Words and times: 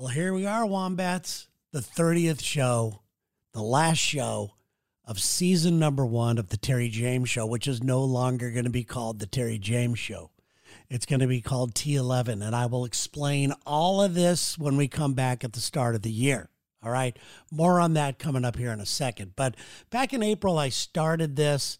Well, 0.00 0.08
here 0.08 0.32
we 0.32 0.46
are, 0.46 0.64
Wombats, 0.64 1.48
the 1.72 1.80
30th 1.80 2.42
show, 2.42 3.02
the 3.52 3.60
last 3.60 3.98
show 3.98 4.54
of 5.04 5.20
season 5.20 5.78
number 5.78 6.06
one 6.06 6.38
of 6.38 6.48
the 6.48 6.56
Terry 6.56 6.88
James 6.88 7.28
Show, 7.28 7.44
which 7.44 7.68
is 7.68 7.82
no 7.82 8.02
longer 8.02 8.50
going 8.50 8.64
to 8.64 8.70
be 8.70 8.82
called 8.82 9.18
the 9.18 9.26
Terry 9.26 9.58
James 9.58 9.98
Show. 9.98 10.30
It's 10.88 11.04
going 11.04 11.20
to 11.20 11.26
be 11.26 11.42
called 11.42 11.74
T11, 11.74 12.42
and 12.42 12.56
I 12.56 12.64
will 12.64 12.86
explain 12.86 13.52
all 13.66 14.02
of 14.02 14.14
this 14.14 14.58
when 14.58 14.78
we 14.78 14.88
come 14.88 15.12
back 15.12 15.44
at 15.44 15.52
the 15.52 15.60
start 15.60 15.94
of 15.94 16.00
the 16.00 16.10
year. 16.10 16.48
All 16.82 16.90
right. 16.90 17.14
More 17.52 17.78
on 17.78 17.92
that 17.92 18.18
coming 18.18 18.46
up 18.46 18.56
here 18.56 18.72
in 18.72 18.80
a 18.80 18.86
second. 18.86 19.32
But 19.36 19.54
back 19.90 20.14
in 20.14 20.22
April, 20.22 20.56
I 20.56 20.70
started 20.70 21.36
this 21.36 21.76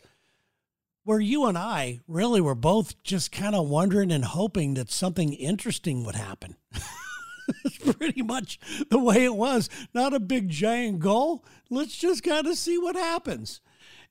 where 1.04 1.20
you 1.20 1.46
and 1.46 1.56
I 1.56 2.00
really 2.06 2.42
were 2.42 2.54
both 2.54 3.02
just 3.02 3.32
kind 3.32 3.54
of 3.54 3.70
wondering 3.70 4.12
and 4.12 4.26
hoping 4.26 4.74
that 4.74 4.90
something 4.90 5.32
interesting 5.32 6.04
would 6.04 6.16
happen. 6.16 6.56
It's 7.64 7.78
pretty 7.78 8.22
much 8.22 8.58
the 8.90 8.98
way 8.98 9.24
it 9.24 9.34
was. 9.34 9.68
Not 9.94 10.14
a 10.14 10.20
big 10.20 10.48
giant 10.48 11.00
goal. 11.00 11.44
Let's 11.68 11.96
just 11.96 12.22
kind 12.22 12.46
of 12.46 12.56
see 12.56 12.78
what 12.78 12.96
happens. 12.96 13.60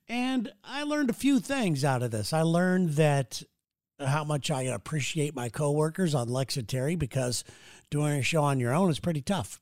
And 0.08 0.52
I 0.64 0.84
learned 0.84 1.10
a 1.10 1.14
few 1.14 1.40
things 1.40 1.86
out 1.86 2.02
of 2.02 2.12
this. 2.12 2.34
I 2.34 2.42
learned 2.42 2.92
that 2.92 3.44
how 4.00 4.24
much 4.24 4.50
I 4.50 4.64
appreciate 4.64 5.36
my 5.36 5.50
coworkers 5.50 6.16
on 6.16 6.30
Lex 6.30 6.58
Terry 6.68 6.96
because 6.96 7.44
doing 7.90 8.20
a 8.20 8.24
show 8.24 8.44
on 8.44 8.60
your 8.60 8.74
own 8.74 8.90
is 8.90 9.00
pretty 9.00 9.22
tough. 9.22 9.60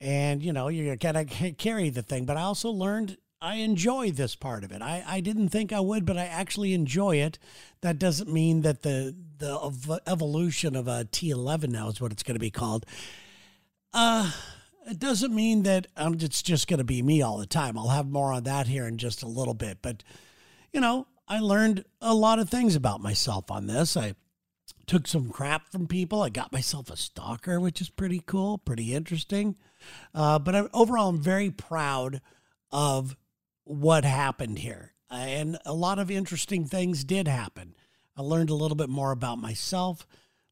And 0.00 0.42
you 0.42 0.52
know, 0.52 0.68
you're 0.68 0.96
gotta 0.96 1.24
carry 1.58 1.90
the 1.90 2.02
thing. 2.02 2.24
But 2.24 2.36
I 2.36 2.42
also 2.42 2.70
learned 2.70 3.16
I 3.40 3.56
enjoy 3.56 4.10
this 4.10 4.34
part 4.34 4.64
of 4.64 4.72
it. 4.72 4.80
I, 4.80 5.04
I 5.06 5.20
didn't 5.20 5.50
think 5.50 5.72
I 5.72 5.80
would, 5.80 6.06
but 6.06 6.16
I 6.16 6.24
actually 6.24 6.72
enjoy 6.72 7.16
it. 7.16 7.38
That 7.82 7.98
doesn't 7.98 8.32
mean 8.32 8.62
that 8.62 8.82
the 8.82 9.14
the 9.38 10.00
evolution 10.06 10.76
of 10.76 10.88
a 10.88 11.04
T11 11.04 11.68
now 11.68 11.88
is 11.88 12.00
what 12.00 12.12
it's 12.12 12.22
going 12.22 12.36
to 12.36 12.40
be 12.40 12.50
called. 12.50 12.86
Uh, 13.92 14.30
it 14.86 14.98
doesn't 14.98 15.34
mean 15.34 15.62
that 15.62 15.86
um, 15.96 16.14
it's 16.20 16.42
just 16.42 16.68
going 16.68 16.78
to 16.78 16.84
be 16.84 17.02
me 17.02 17.22
all 17.22 17.38
the 17.38 17.46
time. 17.46 17.78
I'll 17.78 17.88
have 17.88 18.08
more 18.08 18.32
on 18.32 18.44
that 18.44 18.66
here 18.66 18.86
in 18.86 18.98
just 18.98 19.22
a 19.22 19.28
little 19.28 19.54
bit. 19.54 19.78
But, 19.82 20.02
you 20.72 20.80
know, 20.80 21.06
I 21.28 21.40
learned 21.40 21.84
a 22.00 22.14
lot 22.14 22.38
of 22.38 22.50
things 22.50 22.76
about 22.76 23.00
myself 23.00 23.50
on 23.50 23.66
this. 23.66 23.96
I 23.96 24.14
took 24.86 25.06
some 25.06 25.30
crap 25.30 25.70
from 25.70 25.86
people. 25.86 26.22
I 26.22 26.28
got 26.28 26.52
myself 26.52 26.90
a 26.90 26.96
stalker, 26.96 27.60
which 27.60 27.80
is 27.80 27.88
pretty 27.88 28.22
cool, 28.24 28.58
pretty 28.58 28.94
interesting. 28.94 29.56
Uh, 30.14 30.38
but 30.38 30.54
I, 30.54 30.68
overall, 30.74 31.08
I'm 31.08 31.20
very 31.20 31.50
proud 31.50 32.20
of 32.70 33.16
what 33.64 34.04
happened 34.04 34.58
here. 34.60 34.92
And 35.10 35.58
a 35.64 35.72
lot 35.72 35.98
of 35.98 36.10
interesting 36.10 36.66
things 36.66 37.04
did 37.04 37.28
happen. 37.28 37.74
I 38.16 38.22
learned 38.22 38.50
a 38.50 38.54
little 38.54 38.76
bit 38.76 38.88
more 38.88 39.12
about 39.12 39.38
myself. 39.38 40.06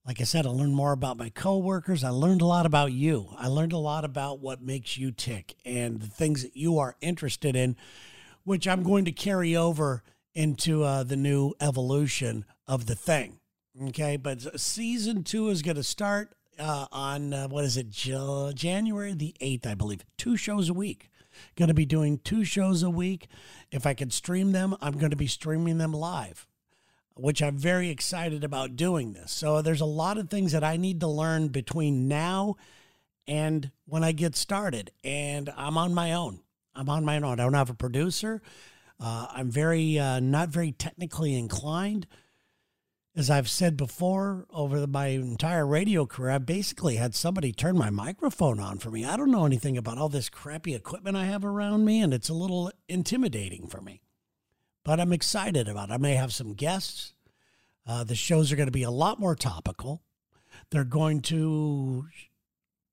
Like 0.04 0.20
I 0.20 0.24
said, 0.24 0.46
I 0.46 0.50
learned 0.50 0.74
more 0.74 0.92
about 0.92 1.16
my 1.16 1.28
coworkers. 1.28 2.02
I 2.02 2.08
learned 2.10 2.42
a 2.42 2.46
lot 2.46 2.66
about 2.66 2.92
you. 2.92 3.28
I 3.38 3.46
learned 3.46 3.72
a 3.72 3.78
lot 3.78 4.04
about 4.04 4.40
what 4.40 4.60
makes 4.60 4.96
you 4.96 5.12
tick 5.12 5.54
and 5.64 6.00
the 6.00 6.08
things 6.08 6.42
that 6.42 6.56
you 6.56 6.78
are 6.78 6.96
interested 7.00 7.54
in, 7.54 7.76
which 8.44 8.66
I'm 8.66 8.82
going 8.82 9.04
to 9.04 9.12
carry 9.12 9.54
over 9.54 10.02
into 10.34 10.82
uh, 10.82 11.04
the 11.04 11.16
new 11.16 11.54
evolution 11.60 12.44
of 12.66 12.86
the 12.86 12.96
thing. 12.96 13.38
Okay, 13.80 14.16
but 14.16 14.60
season 14.60 15.22
two 15.22 15.48
is 15.48 15.62
going 15.62 15.76
to 15.76 15.82
start 15.84 16.34
uh, 16.58 16.86
on 16.90 17.32
uh, 17.32 17.48
what 17.48 17.64
is 17.64 17.76
it, 17.76 17.90
January 17.90 19.14
the 19.14 19.34
8th, 19.40 19.66
I 19.66 19.74
believe. 19.74 20.04
Two 20.18 20.36
shows 20.36 20.68
a 20.68 20.74
week. 20.74 21.10
Going 21.56 21.68
to 21.68 21.74
be 21.74 21.86
doing 21.86 22.18
two 22.18 22.44
shows 22.44 22.82
a 22.82 22.90
week. 22.90 23.28
If 23.70 23.86
I 23.86 23.94
can 23.94 24.10
stream 24.10 24.52
them, 24.52 24.76
I'm 24.80 24.98
going 24.98 25.10
to 25.10 25.16
be 25.16 25.26
streaming 25.26 25.78
them 25.78 25.92
live, 25.92 26.46
which 27.14 27.42
I'm 27.42 27.56
very 27.56 27.88
excited 27.88 28.44
about 28.44 28.76
doing 28.76 29.12
this. 29.12 29.32
So 29.32 29.62
there's 29.62 29.80
a 29.80 29.86
lot 29.86 30.18
of 30.18 30.30
things 30.30 30.52
that 30.52 30.64
I 30.64 30.76
need 30.76 31.00
to 31.00 31.08
learn 31.08 31.48
between 31.48 32.08
now 32.08 32.56
and 33.26 33.70
when 33.86 34.04
I 34.04 34.12
get 34.12 34.36
started. 34.36 34.90
And 35.04 35.50
I'm 35.56 35.78
on 35.78 35.94
my 35.94 36.12
own. 36.12 36.40
I'm 36.74 36.88
on 36.88 37.04
my 37.04 37.16
own. 37.16 37.24
I 37.24 37.36
don't 37.36 37.54
have 37.54 37.70
a 37.70 37.74
producer. 37.74 38.42
Uh, 38.98 39.26
I'm 39.30 39.50
very 39.50 39.98
uh, 39.98 40.20
not 40.20 40.48
very 40.48 40.72
technically 40.72 41.34
inclined 41.34 42.06
as 43.14 43.28
I've 43.28 43.48
said 43.48 43.76
before, 43.76 44.46
over 44.50 44.86
my 44.86 45.08
entire 45.08 45.66
radio 45.66 46.06
career, 46.06 46.30
I 46.30 46.38
basically 46.38 46.96
had 46.96 47.14
somebody 47.14 47.52
turn 47.52 47.76
my 47.76 47.90
microphone 47.90 48.58
on 48.58 48.78
for 48.78 48.90
me. 48.90 49.04
I 49.04 49.16
don't 49.18 49.30
know 49.30 49.44
anything 49.44 49.76
about 49.76 49.98
all 49.98 50.08
this 50.08 50.30
crappy 50.30 50.74
equipment 50.74 51.16
I 51.16 51.26
have 51.26 51.44
around 51.44 51.84
me, 51.84 52.00
and 52.00 52.14
it's 52.14 52.30
a 52.30 52.34
little 52.34 52.72
intimidating 52.88 53.66
for 53.66 53.82
me. 53.82 54.00
But 54.82 54.98
I'm 54.98 55.12
excited 55.12 55.68
about 55.68 55.90
it. 55.90 55.92
I 55.92 55.98
may 55.98 56.14
have 56.14 56.32
some 56.32 56.54
guests. 56.54 57.12
Uh, 57.86 58.02
the 58.02 58.14
shows 58.14 58.50
are 58.50 58.56
going 58.56 58.66
to 58.66 58.72
be 58.72 58.82
a 58.82 58.90
lot 58.90 59.20
more 59.20 59.36
topical. 59.36 60.02
They're 60.70 60.84
going 60.84 61.20
to 61.22 62.06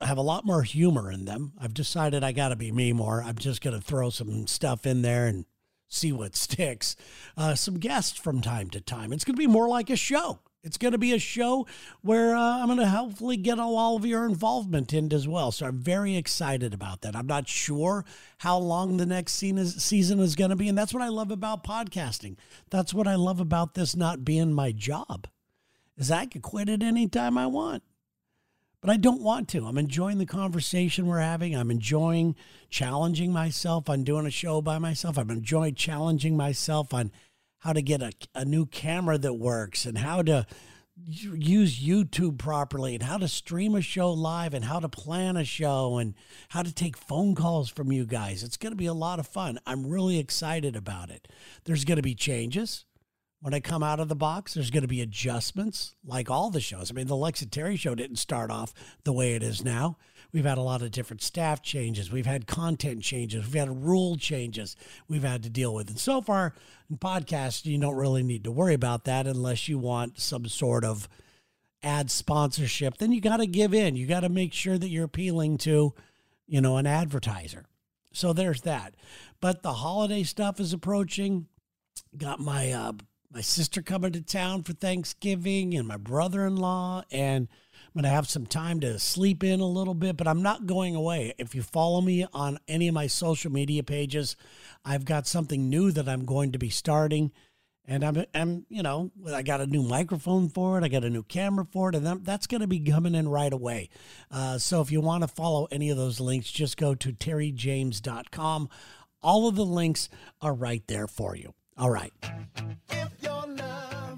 have 0.01 0.18
a 0.18 0.22
lot 0.22 0.46
more 0.46 0.63
humor 0.63 1.09
in 1.12 1.25
them. 1.25 1.53
I've 1.59 1.74
decided 1.74 2.24
I 2.24 2.34
got 2.34 2.50
to 2.50 2.56
be 2.57 2.72
me 2.72 2.91
more. 2.91 3.24
I'm 3.24 3.38
just 3.38 3.62
going 3.62 3.80
to 3.80 3.86
throw 3.86 4.09
some 4.09 4.47
stuff 4.47 4.86
in 4.86 5.01
there 5.01 5.28
and 5.28 5.46
see 5.89 6.11
what 6.13 6.35
sticks. 6.35 6.95
Uh, 7.35 7.55
some 7.55 7.79
guests 7.79 8.17
from 8.17 8.41
time 8.41 8.69
to 8.69 8.79
time. 8.79 9.11
It's 9.11 9.25
going 9.25 9.35
to 9.35 9.39
be 9.39 9.47
more 9.47 9.67
like 9.67 9.89
a 9.89 9.95
show. 9.95 10.39
It's 10.61 10.77
going 10.77 10.91
to 10.91 10.97
be 10.97 11.13
a 11.13 11.19
show 11.19 11.67
where 12.01 12.35
uh, 12.35 12.59
I'm 12.59 12.67
going 12.67 12.79
to 12.79 12.88
hopefully 12.89 13.38
get 13.38 13.59
all 13.59 13.95
of 13.95 14.05
your 14.05 14.25
involvement 14.25 14.94
in 14.94 15.11
as 15.13 15.25
well. 15.25 15.53
So 15.53 15.66
I'm 15.66 15.79
very 15.79 16.17
excited 16.17 16.73
about 16.73 17.01
that. 17.01 17.16
I'm 17.16 17.27
not 17.27 17.47
sure 17.47 18.03
how 18.39 18.57
long 18.57 18.97
the 18.97 19.05
next 19.05 19.33
season 19.33 20.19
is 20.19 20.35
going 20.35 20.50
to 20.50 20.57
be. 20.57 20.67
And 20.67 20.77
that's 20.77 20.94
what 20.94 21.01
I 21.01 21.07
love 21.07 21.31
about 21.31 21.63
podcasting. 21.63 22.35
That's 22.69 22.94
what 22.94 23.07
I 23.07 23.16
love 23.16 23.39
about 23.39 23.73
this 23.73 23.95
not 23.95 24.25
being 24.25 24.51
my 24.53 24.73
job 24.73 25.27
is 25.97 26.11
I 26.11 26.25
could 26.25 26.41
quit 26.41 26.67
at 26.67 26.83
any 26.83 27.07
time 27.07 27.38
I 27.38 27.47
want 27.47 27.83
but 28.81 28.90
I 28.90 28.97
don't 28.97 29.22
want 29.22 29.50
to. 29.50 29.66
I'm 29.66 29.78
enjoying 29.78 30.17
the 30.17 30.25
conversation 30.25 31.07
we're 31.07 31.19
having. 31.19 31.56
I'm 31.56 31.72
enjoying 31.72 32.35
challenging 32.69 33.31
myself 33.31 33.90
on 33.90 34.03
doing 34.03 34.25
a 34.25 34.31
show 34.31 34.62
by 34.62 34.79
myself. 34.79 35.17
I'm 35.17 35.31
enjoying 35.31 35.75
challenging 35.75 36.38
myself 36.38 36.94
on 36.94 37.12
how 37.59 37.73
to 37.73 37.81
get 37.81 38.01
a, 38.01 38.12
a 38.34 38.45
new 38.45 38.66
camera 38.66 39.18
that 39.18 39.34
works 39.34 39.85
and 39.85 39.97
how 39.97 40.22
to 40.22 40.45
use 41.06 41.79
YouTube 41.81 42.38
properly 42.38 42.94
and 42.94 43.03
how 43.03 43.18
to 43.18 43.28
stream 43.28 43.75
a 43.75 43.81
show 43.81 44.12
live 44.12 44.53
and 44.53 44.66
how 44.66 44.79
to 44.79 44.89
plan 44.89 45.38
a 45.38 45.45
show 45.45 45.97
and 45.97 46.13
how 46.50 46.62
to 46.62 46.73
take 46.73 46.97
phone 46.97 47.35
calls 47.35 47.69
from 47.69 47.91
you 47.91 48.06
guys. 48.06 48.44
It's 48.44 48.57
going 48.57 48.72
to 48.72 48.78
be 48.78 48.85
a 48.85 48.94
lot 48.94 49.19
of 49.19 49.28
fun. 49.28 49.59
I'm 49.66 49.88
really 49.88 50.19
excited 50.19 50.75
about 50.75 51.09
it. 51.09 51.28
There's 51.66 51.85
going 51.85 51.97
to 51.97 52.01
be 52.01 52.16
changes 52.16 52.85
when 53.41 53.53
I 53.53 53.59
come 53.59 53.83
out 53.83 54.00
of 54.00 54.09
the 54.09 54.16
box, 54.16 54.53
there's 54.53 54.72
going 54.72 54.81
to 54.81 54.88
be 54.88 55.01
adjustments 55.01 55.95
like 56.05 56.29
all 56.29 56.50
the 56.50 56.59
shows. 56.59 56.91
I 56.91 56.94
mean, 56.94 57.07
the 57.07 57.16
Lex 57.16 57.45
Terry 57.50 57.77
show 57.77 57.95
didn't 57.95 58.17
start 58.17 58.51
off 58.51 58.73
the 59.05 59.13
way 59.13 59.33
it 59.35 59.44
is 59.44 59.63
now. 59.63 59.97
We've 60.31 60.45
had 60.45 60.57
a 60.57 60.61
lot 60.61 60.81
of 60.81 60.91
different 60.91 61.23
staff 61.23 61.61
changes. 61.61 62.11
We've 62.11 62.25
had 62.25 62.47
content 62.47 63.01
changes. 63.01 63.45
We've 63.45 63.61
had 63.61 63.83
rule 63.83 64.16
changes 64.17 64.75
we've 65.07 65.23
had 65.23 65.44
to 65.44 65.50
deal 65.50 65.73
with. 65.73 65.89
And 65.89 65.97
so 65.97 66.22
far 66.22 66.53
in 66.89 66.97
podcasts, 66.97 67.66
you 67.66 67.79
don't 67.79 67.95
really 67.95 68.23
need 68.23 68.44
to 68.44 68.51
worry 68.51 68.73
about 68.73 69.05
that 69.05 69.25
unless 69.25 69.67
you 69.67 69.79
want 69.79 70.19
some 70.19 70.45
sort 70.45 70.83
of 70.83 71.07
ad 71.81 72.11
sponsorship. 72.11 72.97
Then 72.97 73.11
you 73.11 73.21
got 73.21 73.38
to 73.38 73.47
give 73.47 73.73
in. 73.73 73.95
You 73.95 74.06
got 74.06 74.19
to 74.19 74.29
make 74.29 74.53
sure 74.53 74.77
that 74.77 74.89
you're 74.89 75.06
appealing 75.06 75.57
to, 75.59 75.94
you 76.45 76.61
know, 76.61 76.77
an 76.77 76.85
advertiser. 76.85 77.66
So 78.11 78.33
there's 78.33 78.61
that. 78.61 78.95
But 79.39 79.63
the 79.63 79.73
holiday 79.73 80.23
stuff 80.23 80.59
is 80.59 80.73
approaching. 80.73 81.47
Got 82.17 82.39
my 82.39 82.71
uh, 82.71 82.94
my 83.31 83.41
sister 83.41 83.81
coming 83.81 84.12
to 84.12 84.22
town 84.22 84.63
for 84.63 84.73
Thanksgiving 84.73 85.75
and 85.75 85.88
my 85.88 85.97
brother 85.97 86.45
in 86.47 86.56
law. 86.56 87.03
And 87.12 87.47
I'm 87.73 87.94
going 87.94 88.03
to 88.03 88.09
have 88.09 88.29
some 88.29 88.45
time 88.45 88.79
to 88.79 88.97
sleep 88.97 89.44
in 89.44 89.59
a 89.59 89.67
little 89.67 89.94
bit, 89.94 90.17
but 90.17 90.28
I'm 90.28 90.41
not 90.41 90.66
going 90.66 90.95
away. 90.95 91.34
If 91.38 91.53
you 91.53 91.62
follow 91.62 92.01
me 92.01 92.25
on 92.34 92.59
any 92.68 92.88
of 92.88 92.95
my 92.95 93.07
social 93.07 93.51
media 93.51 93.84
pages, 93.84 94.35
I've 94.84 95.06
got 95.06 95.28
something 95.28 95.69
new 95.69 95.91
that 95.91 96.09
I'm 96.09 96.25
going 96.25 96.53
to 96.53 96.59
be 96.59 96.69
starting. 96.69 97.31
And 97.85 98.03
I'm, 98.03 98.25
I'm, 98.34 98.66
you 98.69 98.84
know, 98.84 99.12
I 99.31 99.41
got 99.41 99.62
a 99.62 99.68
new 99.68 99.84
microphone 99.84 100.50
for 100.50 100.78
it. 100.78 100.84
I 100.84 100.88
got 100.88 101.03
a 101.03 101.09
new 101.09 101.23
camera 101.23 101.66
for 101.72 101.89
it, 101.89 101.95
and 101.95 102.23
that's 102.23 102.45
going 102.45 102.62
to 102.62 102.68
be 102.68 102.79
coming 102.79 103.16
in 103.16 103.28
right 103.28 103.51
away. 103.51 103.89
Uh, 104.29 104.59
so 104.59 104.81
if 104.81 104.91
you 104.91 105.01
want 105.01 105.23
to 105.23 105.28
follow 105.28 105.68
any 105.72 105.89
of 105.89 105.98
those 105.98 106.19
links, 106.19 106.51
just 106.51 106.77
go 106.77 106.94
to 106.94 107.12
terryjames.com. 107.12 108.69
All 109.24 109.48
of 109.48 109.56
the 109.56 109.65
links 109.65 110.07
are 110.39 110.53
right 110.53 110.83
there 110.88 111.07
for 111.07 111.36
you. 111.36 111.53
All 111.79 111.89
right. 111.89 112.13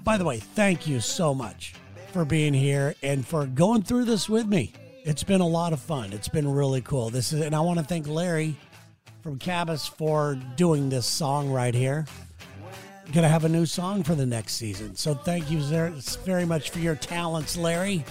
By 0.04 0.16
the 0.18 0.24
way, 0.24 0.38
thank 0.38 0.88
you 0.88 1.00
so 1.00 1.32
much 1.32 1.74
for 2.12 2.24
being 2.24 2.52
here 2.52 2.96
and 3.02 3.26
for 3.26 3.46
going 3.46 3.82
through 3.82 4.04
this 4.04 4.28
with 4.28 4.46
me. 4.46 4.72
It's 5.04 5.22
been 5.22 5.40
a 5.40 5.46
lot 5.46 5.72
of 5.72 5.80
fun. 5.80 6.12
It's 6.12 6.28
been 6.28 6.50
really 6.50 6.80
cool. 6.80 7.10
This 7.10 7.32
is, 7.32 7.40
and 7.40 7.54
I 7.54 7.60
want 7.60 7.78
to 7.78 7.84
thank 7.84 8.08
Larry 8.08 8.56
from 9.22 9.38
Cabas 9.38 9.86
for 9.86 10.36
doing 10.56 10.88
this 10.88 11.06
song 11.06 11.50
right 11.50 11.74
here. 11.74 12.04
Gonna 13.12 13.28
have 13.28 13.44
a 13.44 13.48
new 13.48 13.66
song 13.66 14.02
for 14.02 14.14
the 14.14 14.26
next 14.26 14.54
season. 14.54 14.96
So 14.96 15.14
thank 15.14 15.50
you 15.50 15.60
very 15.60 16.44
much 16.44 16.70
for 16.70 16.78
your 16.80 16.94
talents, 16.96 17.56
Larry. 17.56 18.04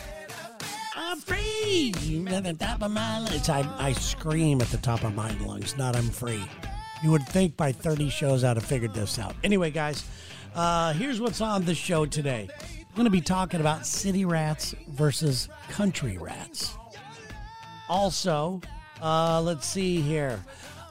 I'm 0.96 1.18
free 1.20 1.94
at 2.28 2.44
the 2.44 2.54
top 2.54 2.82
of 2.82 2.92
my 2.92 3.20
lungs. 3.20 3.50
I, 3.50 3.68
I 3.78 3.94
scream 3.94 4.62
at 4.62 4.68
the 4.68 4.78
top 4.78 5.04
of 5.04 5.14
my 5.16 5.32
lungs, 5.40 5.78
not 5.78 5.96
I'm 5.96 6.10
free. 6.10 6.44
You 7.04 7.12
would 7.12 7.26
think 7.28 7.58
by 7.58 7.72
30 7.72 8.10
shows 8.10 8.44
I'd 8.44 8.58
have 8.58 8.66
figured 8.66 8.94
this 8.94 9.18
out. 9.18 9.36
Anyway, 9.44 9.72
guys, 9.72 10.04
uh, 10.56 10.94
here's 10.94 11.20
what's 11.20 11.42
on 11.42 11.66
the 11.66 11.74
show 11.74 12.06
today. 12.06 12.48
I'm 12.60 12.96
going 12.96 13.06
to 13.06 13.10
be 13.12 13.22
talking 13.22 13.60
about 13.60 13.86
city 13.86 14.26
rats 14.26 14.76
versus 14.90 15.50
country 15.70 16.18
rats. 16.18 16.76
also, 17.90 18.62
uh, 19.02 19.42
let's 19.42 19.66
see 19.66 20.02
here. 20.02 20.40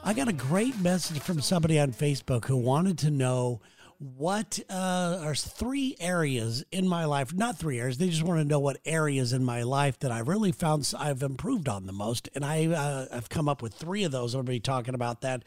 I 0.03 0.13
got 0.13 0.27
a 0.27 0.33
great 0.33 0.77
message 0.79 1.19
from 1.19 1.41
somebody 1.41 1.79
on 1.79 1.93
Facebook 1.93 2.45
who 2.45 2.57
wanted 2.57 2.97
to 2.99 3.11
know 3.11 3.61
what 4.01 4.59
uh, 4.67 5.19
are 5.21 5.35
three 5.35 5.95
areas 5.99 6.65
in 6.71 6.87
my 6.87 7.05
life, 7.05 7.35
not 7.35 7.59
three 7.59 7.79
areas, 7.79 7.99
they 7.99 8.09
just 8.09 8.23
want 8.23 8.39
to 8.39 8.43
know 8.43 8.57
what 8.57 8.79
areas 8.83 9.31
in 9.31 9.43
my 9.43 9.61
life 9.61 9.99
that 9.99 10.11
I 10.11 10.19
really 10.19 10.51
found 10.51 10.91
I've 10.97 11.21
improved 11.21 11.69
on 11.69 11.85
the 11.85 11.93
most. 11.93 12.27
And 12.33 12.43
I, 12.43 12.65
uh, 12.65 13.05
I've 13.11 13.29
come 13.29 13.47
up 13.47 13.61
with 13.61 13.75
three 13.75 14.03
of 14.03 14.11
those. 14.11 14.33
I'll 14.33 14.41
be 14.41 14.59
talking 14.59 14.95
about 14.95 15.21
that. 15.21 15.43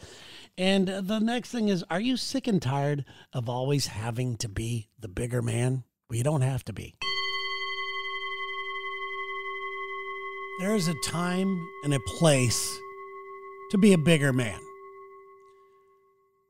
And 0.56 0.86
the 0.86 1.18
next 1.18 1.50
thing 1.50 1.68
is 1.68 1.82
Are 1.90 2.00
you 2.00 2.16
sick 2.16 2.46
and 2.46 2.62
tired 2.62 3.04
of 3.32 3.48
always 3.48 3.88
having 3.88 4.36
to 4.36 4.48
be 4.48 4.88
the 5.00 5.08
bigger 5.08 5.42
man? 5.42 5.82
Well, 6.08 6.16
you 6.16 6.22
don't 6.22 6.42
have 6.42 6.64
to 6.66 6.72
be. 6.72 6.94
There 10.60 10.76
is 10.76 10.86
a 10.86 10.94
time 11.04 11.68
and 11.82 11.92
a 11.92 12.00
place 12.00 12.78
to 13.72 13.78
be 13.78 13.94
a 13.94 13.98
bigger 13.98 14.32
man. 14.32 14.60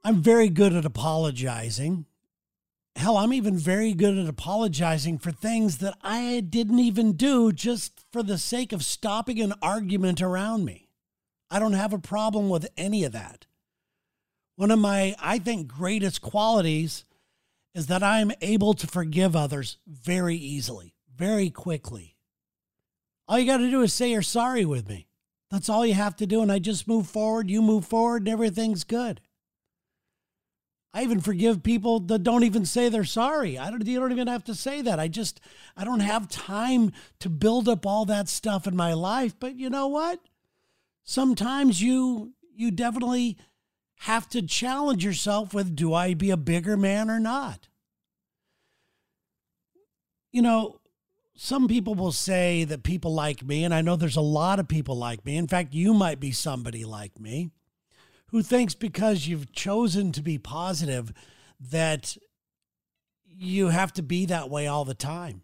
I'm 0.06 0.22
very 0.22 0.50
good 0.50 0.74
at 0.74 0.84
apologizing. 0.84 2.04
Hell, 2.94 3.16
I'm 3.16 3.32
even 3.32 3.56
very 3.56 3.94
good 3.94 4.18
at 4.18 4.28
apologizing 4.28 5.18
for 5.18 5.32
things 5.32 5.78
that 5.78 5.96
I 6.02 6.40
didn't 6.40 6.78
even 6.78 7.14
do 7.14 7.52
just 7.52 8.04
for 8.12 8.22
the 8.22 8.36
sake 8.36 8.74
of 8.74 8.84
stopping 8.84 9.40
an 9.40 9.54
argument 9.62 10.20
around 10.20 10.66
me. 10.66 10.90
I 11.50 11.58
don't 11.58 11.72
have 11.72 11.94
a 11.94 11.98
problem 11.98 12.50
with 12.50 12.68
any 12.76 13.02
of 13.04 13.12
that. 13.12 13.46
One 14.56 14.70
of 14.70 14.78
my, 14.78 15.16
I 15.20 15.38
think, 15.38 15.68
greatest 15.68 16.20
qualities 16.20 17.06
is 17.74 17.86
that 17.86 18.02
I'm 18.02 18.30
able 18.42 18.74
to 18.74 18.86
forgive 18.86 19.34
others 19.34 19.78
very 19.86 20.36
easily, 20.36 20.94
very 21.16 21.48
quickly. 21.48 22.16
All 23.26 23.38
you 23.38 23.46
got 23.46 23.56
to 23.56 23.70
do 23.70 23.80
is 23.80 23.92
say 23.94 24.10
you're 24.10 24.22
sorry 24.22 24.66
with 24.66 24.86
me. 24.86 25.06
That's 25.50 25.68
all 25.68 25.86
you 25.86 25.94
have 25.94 26.14
to 26.16 26.26
do. 26.26 26.42
And 26.42 26.52
I 26.52 26.58
just 26.58 26.86
move 26.86 27.08
forward, 27.08 27.50
you 27.50 27.62
move 27.62 27.86
forward, 27.86 28.22
and 28.22 28.28
everything's 28.28 28.84
good. 28.84 29.20
I 30.94 31.02
even 31.02 31.20
forgive 31.20 31.64
people 31.64 31.98
that 31.98 32.22
don't 32.22 32.44
even 32.44 32.64
say 32.64 32.88
they're 32.88 33.02
sorry. 33.02 33.58
I 33.58 33.68
don't 33.68 33.84
you 33.84 33.98
don't 33.98 34.12
even 34.12 34.28
have 34.28 34.44
to 34.44 34.54
say 34.54 34.80
that. 34.82 35.00
I 35.00 35.08
just 35.08 35.40
I 35.76 35.84
don't 35.84 36.00
have 36.00 36.28
time 36.28 36.92
to 37.18 37.28
build 37.28 37.68
up 37.68 37.84
all 37.84 38.04
that 38.04 38.28
stuff 38.28 38.68
in 38.68 38.76
my 38.76 38.92
life, 38.92 39.34
but 39.40 39.56
you 39.56 39.68
know 39.68 39.88
what? 39.88 40.20
Sometimes 41.02 41.82
you 41.82 42.34
you 42.54 42.70
definitely 42.70 43.36
have 44.02 44.28
to 44.28 44.42
challenge 44.42 45.04
yourself 45.04 45.52
with 45.52 45.74
do 45.74 45.92
I 45.92 46.14
be 46.14 46.30
a 46.30 46.36
bigger 46.36 46.76
man 46.76 47.10
or 47.10 47.18
not? 47.18 47.66
You 50.30 50.42
know, 50.42 50.80
some 51.34 51.66
people 51.66 51.96
will 51.96 52.12
say 52.12 52.62
that 52.62 52.84
people 52.84 53.12
like 53.12 53.44
me, 53.44 53.64
and 53.64 53.74
I 53.74 53.82
know 53.82 53.96
there's 53.96 54.14
a 54.14 54.20
lot 54.20 54.60
of 54.60 54.68
people 54.68 54.96
like 54.96 55.24
me. 55.24 55.36
In 55.36 55.48
fact, 55.48 55.74
you 55.74 55.92
might 55.92 56.20
be 56.20 56.30
somebody 56.30 56.84
like 56.84 57.18
me 57.18 57.50
who 58.28 58.42
thinks 58.42 58.74
because 58.74 59.26
you've 59.26 59.52
chosen 59.52 60.12
to 60.12 60.22
be 60.22 60.38
positive 60.38 61.12
that 61.60 62.16
you 63.26 63.68
have 63.68 63.92
to 63.94 64.02
be 64.02 64.26
that 64.26 64.50
way 64.50 64.66
all 64.66 64.84
the 64.84 64.94
time. 64.94 65.42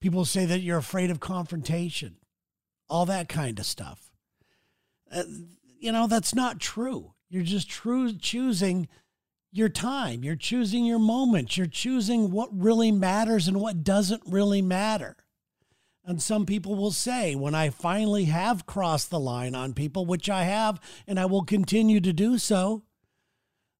People 0.00 0.24
say 0.24 0.46
that 0.46 0.60
you're 0.60 0.78
afraid 0.78 1.10
of 1.10 1.20
confrontation, 1.20 2.16
all 2.88 3.06
that 3.06 3.28
kind 3.28 3.58
of 3.58 3.66
stuff. 3.66 4.10
Uh, 5.12 5.24
you 5.78 5.92
know, 5.92 6.06
that's 6.06 6.34
not 6.34 6.60
true. 6.60 7.12
You're 7.28 7.42
just 7.42 7.68
true 7.68 8.12
choosing 8.12 8.88
your 9.52 9.68
time. 9.68 10.24
You're 10.24 10.36
choosing 10.36 10.84
your 10.84 10.98
moments. 10.98 11.56
You're 11.56 11.66
choosing 11.66 12.30
what 12.30 12.48
really 12.52 12.92
matters 12.92 13.48
and 13.48 13.60
what 13.60 13.84
doesn't 13.84 14.22
really 14.26 14.62
matter. 14.62 15.16
And 16.10 16.20
some 16.20 16.44
people 16.44 16.74
will 16.74 16.90
say, 16.90 17.36
when 17.36 17.54
I 17.54 17.70
finally 17.70 18.24
have 18.24 18.66
crossed 18.66 19.10
the 19.10 19.20
line 19.20 19.54
on 19.54 19.74
people, 19.74 20.06
which 20.06 20.28
I 20.28 20.42
have, 20.42 20.80
and 21.06 21.20
I 21.20 21.26
will 21.26 21.44
continue 21.44 22.00
to 22.00 22.12
do 22.12 22.36
so, 22.36 22.82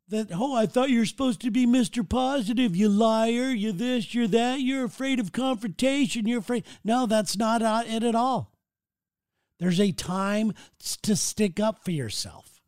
that, 0.06 0.28
oh, 0.32 0.54
I 0.54 0.66
thought 0.66 0.90
you 0.90 1.00
were 1.00 1.06
supposed 1.06 1.40
to 1.40 1.50
be 1.50 1.66
Mr. 1.66 2.08
Positive, 2.08 2.76
you 2.76 2.88
liar, 2.88 3.50
you 3.50 3.72
this, 3.72 4.14
you're 4.14 4.28
that, 4.28 4.60
you're 4.60 4.84
afraid 4.84 5.18
of 5.18 5.32
confrontation, 5.32 6.28
you're 6.28 6.38
afraid. 6.38 6.62
No, 6.84 7.04
that's 7.04 7.36
not 7.36 7.62
uh, 7.62 7.82
it 7.84 8.04
at 8.04 8.14
all. 8.14 8.52
There's 9.58 9.80
a 9.80 9.90
time 9.90 10.52
to 11.02 11.16
stick 11.16 11.58
up 11.58 11.84
for 11.84 11.90
yourself, 11.90 12.60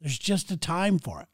there's 0.00 0.18
just 0.18 0.50
a 0.50 0.56
time 0.56 0.98
for 0.98 1.20
it. 1.20 1.28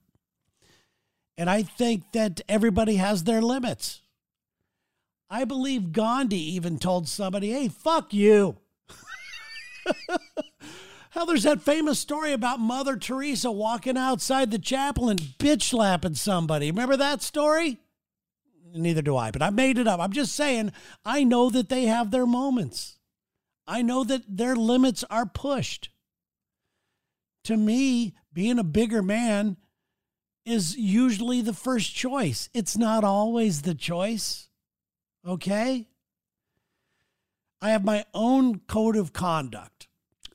And 1.38 1.48
I 1.48 1.62
think 1.62 2.12
that 2.12 2.42
everybody 2.50 2.96
has 2.96 3.25
their 3.25 3.40
limits. 3.40 4.02
I 5.31 5.44
believe 5.44 5.93
Gandhi 5.93 6.55
even 6.55 6.79
told 6.79 7.09
somebody, 7.09 7.53
hey, 7.53 7.69
fuck 7.69 8.12
you. 8.12 8.59
Hell, 11.11 11.27
there's 11.27 11.44
that 11.44 11.62
famous 11.62 12.00
story 12.00 12.32
about 12.32 12.59
Mother 12.59 12.97
Teresa 12.97 13.50
walking 13.50 13.97
outside 13.97 14.50
the 14.50 14.59
chapel 14.59 15.09
and 15.09 15.21
bitch 15.21 15.62
slapping 15.62 16.15
somebody. 16.15 16.71
Remember 16.71 16.97
that 16.97 17.23
story? 17.23 17.79
Neither 18.73 19.03
do 19.03 19.17
I, 19.17 19.31
but 19.31 19.43
I 19.43 19.50
made 19.50 19.79
it 19.79 19.88
up. 19.88 20.00
I'm 20.00 20.12
just 20.12 20.35
saying, 20.35 20.73
I 21.05 21.25
know 21.25 21.49
that 21.50 21.69
they 21.69 21.85
have 21.85 22.11
their 22.11 22.26
moments. 22.26 22.99
I 23.67 23.83
know 23.83 24.03
that 24.05 24.23
their 24.29 24.56
limits 24.56 25.05
are 25.11 25.26
pushed. 25.26 25.91
To 27.44 27.56
me, 27.56 28.15
being 28.33 28.59
a 28.59 28.65
bigger 28.65 29.03
man 29.03 29.56
is 30.44 30.76
usually 30.76 31.41
the 31.41 31.53
first 31.53 31.94
choice. 31.94 32.49
It's 32.53 32.76
not 32.76 33.05
always 33.05 33.62
the 33.62 33.75
choice. 33.75 34.50
Okay? 35.26 35.87
I 37.62 37.70
have 37.70 37.84
my 37.84 38.05
own 38.14 38.61
code 38.61 38.96
of 38.96 39.12
conduct 39.12 39.88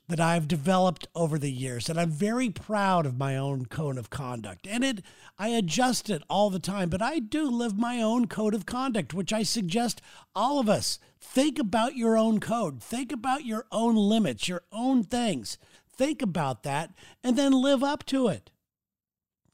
that 0.08 0.20
I've 0.20 0.46
developed 0.46 1.08
over 1.14 1.38
the 1.38 1.50
years, 1.50 1.88
and 1.88 1.98
I'm 1.98 2.10
very 2.10 2.48
proud 2.50 3.06
of 3.06 3.18
my 3.18 3.36
own 3.36 3.66
code 3.66 3.98
of 3.98 4.10
conduct. 4.10 4.66
And 4.68 4.84
it, 4.84 5.02
I 5.36 5.48
adjust 5.48 6.08
it 6.08 6.22
all 6.30 6.48
the 6.50 6.60
time, 6.60 6.88
but 6.88 7.02
I 7.02 7.18
do 7.18 7.50
live 7.50 7.76
my 7.76 8.00
own 8.00 8.28
code 8.28 8.54
of 8.54 8.66
conduct, 8.66 9.12
which 9.12 9.32
I 9.32 9.42
suggest 9.42 10.00
all 10.34 10.60
of 10.60 10.68
us 10.68 11.00
think 11.20 11.58
about 11.58 11.96
your 11.96 12.16
own 12.16 12.38
code, 12.38 12.80
think 12.80 13.10
about 13.10 13.44
your 13.44 13.66
own 13.72 13.96
limits, 13.96 14.48
your 14.48 14.62
own 14.70 15.02
things. 15.02 15.58
Think 15.96 16.22
about 16.22 16.62
that, 16.62 16.92
and 17.24 17.36
then 17.36 17.52
live 17.52 17.82
up 17.82 18.04
to 18.06 18.28
it. 18.28 18.50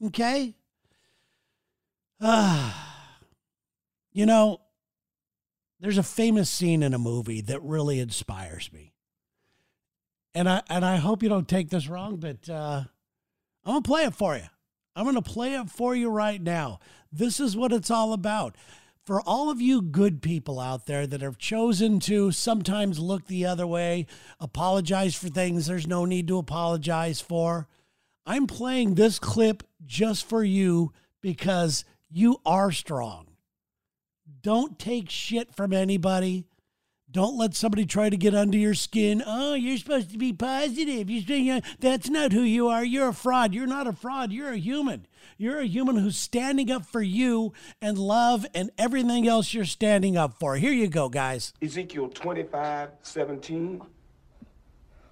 Okay? 0.05 0.55
Ah, 2.21 3.09
you 4.11 4.25
know, 4.25 4.61
there's 5.83 5.97
a 5.97 6.03
famous 6.03 6.49
scene 6.49 6.81
in 6.81 6.93
a 6.93 6.97
movie 6.97 7.41
that 7.41 7.61
really 7.61 7.99
inspires 7.99 8.71
me. 8.71 8.93
And 10.33 10.47
I 10.47 10.61
and 10.69 10.85
I 10.85 10.95
hope 10.95 11.21
you 11.21 11.27
don't 11.27 11.47
take 11.47 11.69
this 11.69 11.89
wrong, 11.89 12.15
but 12.15 12.49
uh, 12.49 12.85
I'm 13.65 13.73
gonna 13.73 13.81
play 13.81 14.05
it 14.05 14.15
for 14.15 14.37
you. 14.37 14.45
I'm 14.95 15.03
gonna 15.03 15.21
play 15.21 15.55
it 15.55 15.69
for 15.69 15.93
you 15.93 16.09
right 16.09 16.41
now. 16.41 16.79
This 17.11 17.41
is 17.41 17.57
what 17.57 17.73
it's 17.73 17.91
all 17.91 18.13
about. 18.13 18.55
For 19.05 19.19
all 19.23 19.49
of 19.49 19.59
you 19.59 19.81
good 19.81 20.21
people 20.21 20.57
out 20.57 20.85
there 20.85 21.05
that 21.05 21.19
have 21.19 21.37
chosen 21.37 21.99
to 22.01 22.31
sometimes 22.31 22.97
look 22.97 23.27
the 23.27 23.45
other 23.45 23.67
way, 23.67 24.07
apologize 24.39 25.15
for 25.15 25.27
things 25.27 25.67
there's 25.67 25.85
no 25.85 26.05
need 26.05 26.29
to 26.29 26.37
apologize 26.37 27.19
for, 27.19 27.67
I'm 28.25 28.47
playing 28.47 28.95
this 28.95 29.19
clip 29.19 29.63
just 29.85 30.25
for 30.29 30.45
you 30.45 30.93
because 31.19 31.83
you 32.09 32.39
are 32.45 32.71
strong. 32.71 33.32
Don't 34.43 34.77
take 34.77 35.09
shit 35.09 35.55
from 35.55 35.71
anybody. 35.71 36.45
Don't 37.09 37.37
let 37.37 37.55
somebody 37.55 37.85
try 37.85 38.09
to 38.09 38.17
get 38.17 38.35
under 38.35 38.57
your 38.57 38.73
skin. 38.73 39.23
Oh, 39.25 39.53
you're 39.53 39.77
supposed 39.77 40.11
to 40.11 40.17
be 40.17 40.33
positive. 40.33 41.09
You're, 41.09 41.57
uh, 41.57 41.61
that's 41.79 42.09
not 42.09 42.33
who 42.33 42.41
you 42.41 42.67
are. 42.67 42.83
You're 42.83 43.09
a 43.09 43.13
fraud. 43.13 43.53
You're 43.53 43.67
not 43.67 43.87
a 43.87 43.93
fraud. 43.93 44.33
You're 44.33 44.49
a 44.49 44.57
human. 44.57 45.05
You're 45.37 45.59
a 45.59 45.65
human 45.65 45.95
who's 45.95 46.17
standing 46.17 46.71
up 46.71 46.85
for 46.85 47.01
you 47.01 47.53
and 47.81 47.97
love 47.97 48.45
and 48.53 48.71
everything 48.77 49.27
else 49.27 49.53
you're 49.53 49.63
standing 49.63 50.17
up 50.17 50.39
for. 50.39 50.57
Here 50.57 50.73
you 50.73 50.87
go, 50.87 51.07
guys. 51.07 51.53
Ezekiel 51.61 52.09
25, 52.09 52.89
17. 53.01 53.81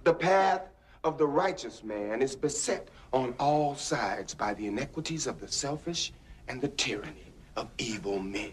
The 0.04 0.14
path 0.14 0.62
of 1.04 1.16
the 1.16 1.26
righteous 1.26 1.82
man 1.82 2.20
is 2.20 2.36
beset 2.36 2.88
on 3.12 3.34
all 3.38 3.76
sides 3.76 4.34
by 4.34 4.52
the 4.54 4.66
iniquities 4.66 5.26
of 5.26 5.40
the 5.40 5.48
selfish 5.48 6.12
and 6.48 6.60
the 6.60 6.68
tyranny 6.68 7.32
of 7.56 7.68
evil 7.78 8.18
men. 8.18 8.52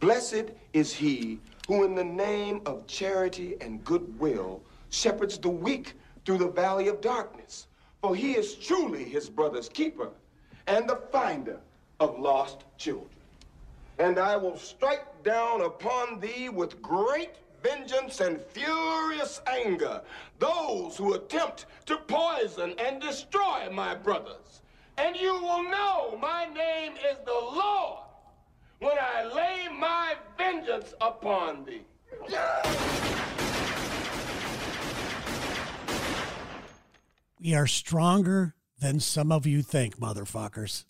Blessed 0.00 0.52
is 0.72 0.94
he 0.94 1.40
who, 1.66 1.84
in 1.84 1.94
the 1.96 2.04
name 2.04 2.60
of 2.66 2.86
charity 2.86 3.56
and 3.60 3.84
goodwill, 3.84 4.62
shepherds 4.90 5.38
the 5.38 5.48
weak 5.48 5.94
through 6.24 6.38
the 6.38 6.50
valley 6.50 6.86
of 6.86 7.00
darkness. 7.00 7.66
For 8.00 8.14
he 8.14 8.32
is 8.32 8.54
truly 8.54 9.04
his 9.04 9.28
brother's 9.28 9.68
keeper 9.68 10.10
and 10.68 10.88
the 10.88 11.02
finder 11.10 11.58
of 11.98 12.18
lost 12.18 12.64
children. 12.76 13.10
And 13.98 14.18
I 14.18 14.36
will 14.36 14.56
strike 14.56 15.24
down 15.24 15.62
upon 15.62 16.20
thee 16.20 16.48
with 16.48 16.80
great 16.80 17.32
vengeance 17.60 18.20
and 18.20 18.40
furious 18.40 19.40
anger 19.48 20.00
those 20.38 20.96
who 20.96 21.14
attempt 21.14 21.66
to 21.86 21.96
poison 21.96 22.74
and 22.78 23.00
destroy 23.02 23.68
my 23.72 23.96
brothers. 23.96 24.62
And 24.96 25.16
you 25.16 25.32
will 25.34 25.64
know 25.64 26.16
my 26.20 26.46
name 26.46 26.92
is 26.92 27.18
the 27.24 27.32
Lord 27.32 28.07
when 28.78 28.96
I 28.98 29.24
lay 29.24 29.68
my 29.76 30.14
vengeance 30.36 30.94
upon 31.00 31.64
thee. 31.64 31.82
We 37.40 37.54
are 37.54 37.66
stronger 37.66 38.54
than 38.80 39.00
some 39.00 39.32
of 39.32 39.46
you 39.46 39.62
think, 39.62 39.98
motherfuckers. 39.98 40.84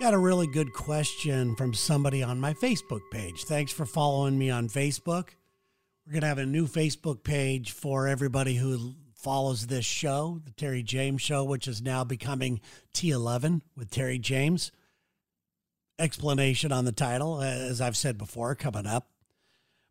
Got 0.00 0.14
a 0.14 0.18
really 0.18 0.46
good 0.46 0.72
question 0.72 1.56
from 1.56 1.74
somebody 1.74 2.22
on 2.22 2.40
my 2.40 2.54
Facebook 2.54 3.00
page. 3.10 3.44
Thanks 3.44 3.72
for 3.72 3.84
following 3.84 4.38
me 4.38 4.48
on 4.48 4.68
Facebook. 4.68 5.30
We're 6.06 6.12
going 6.12 6.20
to 6.20 6.28
have 6.28 6.38
a 6.38 6.46
new 6.46 6.66
Facebook 6.66 7.24
page 7.24 7.72
for 7.72 8.06
everybody 8.06 8.54
who 8.54 8.94
follows 9.18 9.66
this 9.66 9.84
show, 9.84 10.40
the 10.44 10.52
Terry 10.52 10.82
James 10.82 11.20
Show, 11.20 11.42
which 11.42 11.66
is 11.66 11.82
now 11.82 12.04
becoming 12.04 12.60
T11 12.94 13.62
with 13.76 13.90
Terry 13.90 14.18
James. 14.18 14.70
Explanation 15.98 16.70
on 16.70 16.84
the 16.84 16.92
title, 16.92 17.38
uh, 17.38 17.44
as 17.44 17.80
I've 17.80 17.96
said 17.96 18.16
before, 18.16 18.54
coming 18.54 18.86
up. 18.86 19.08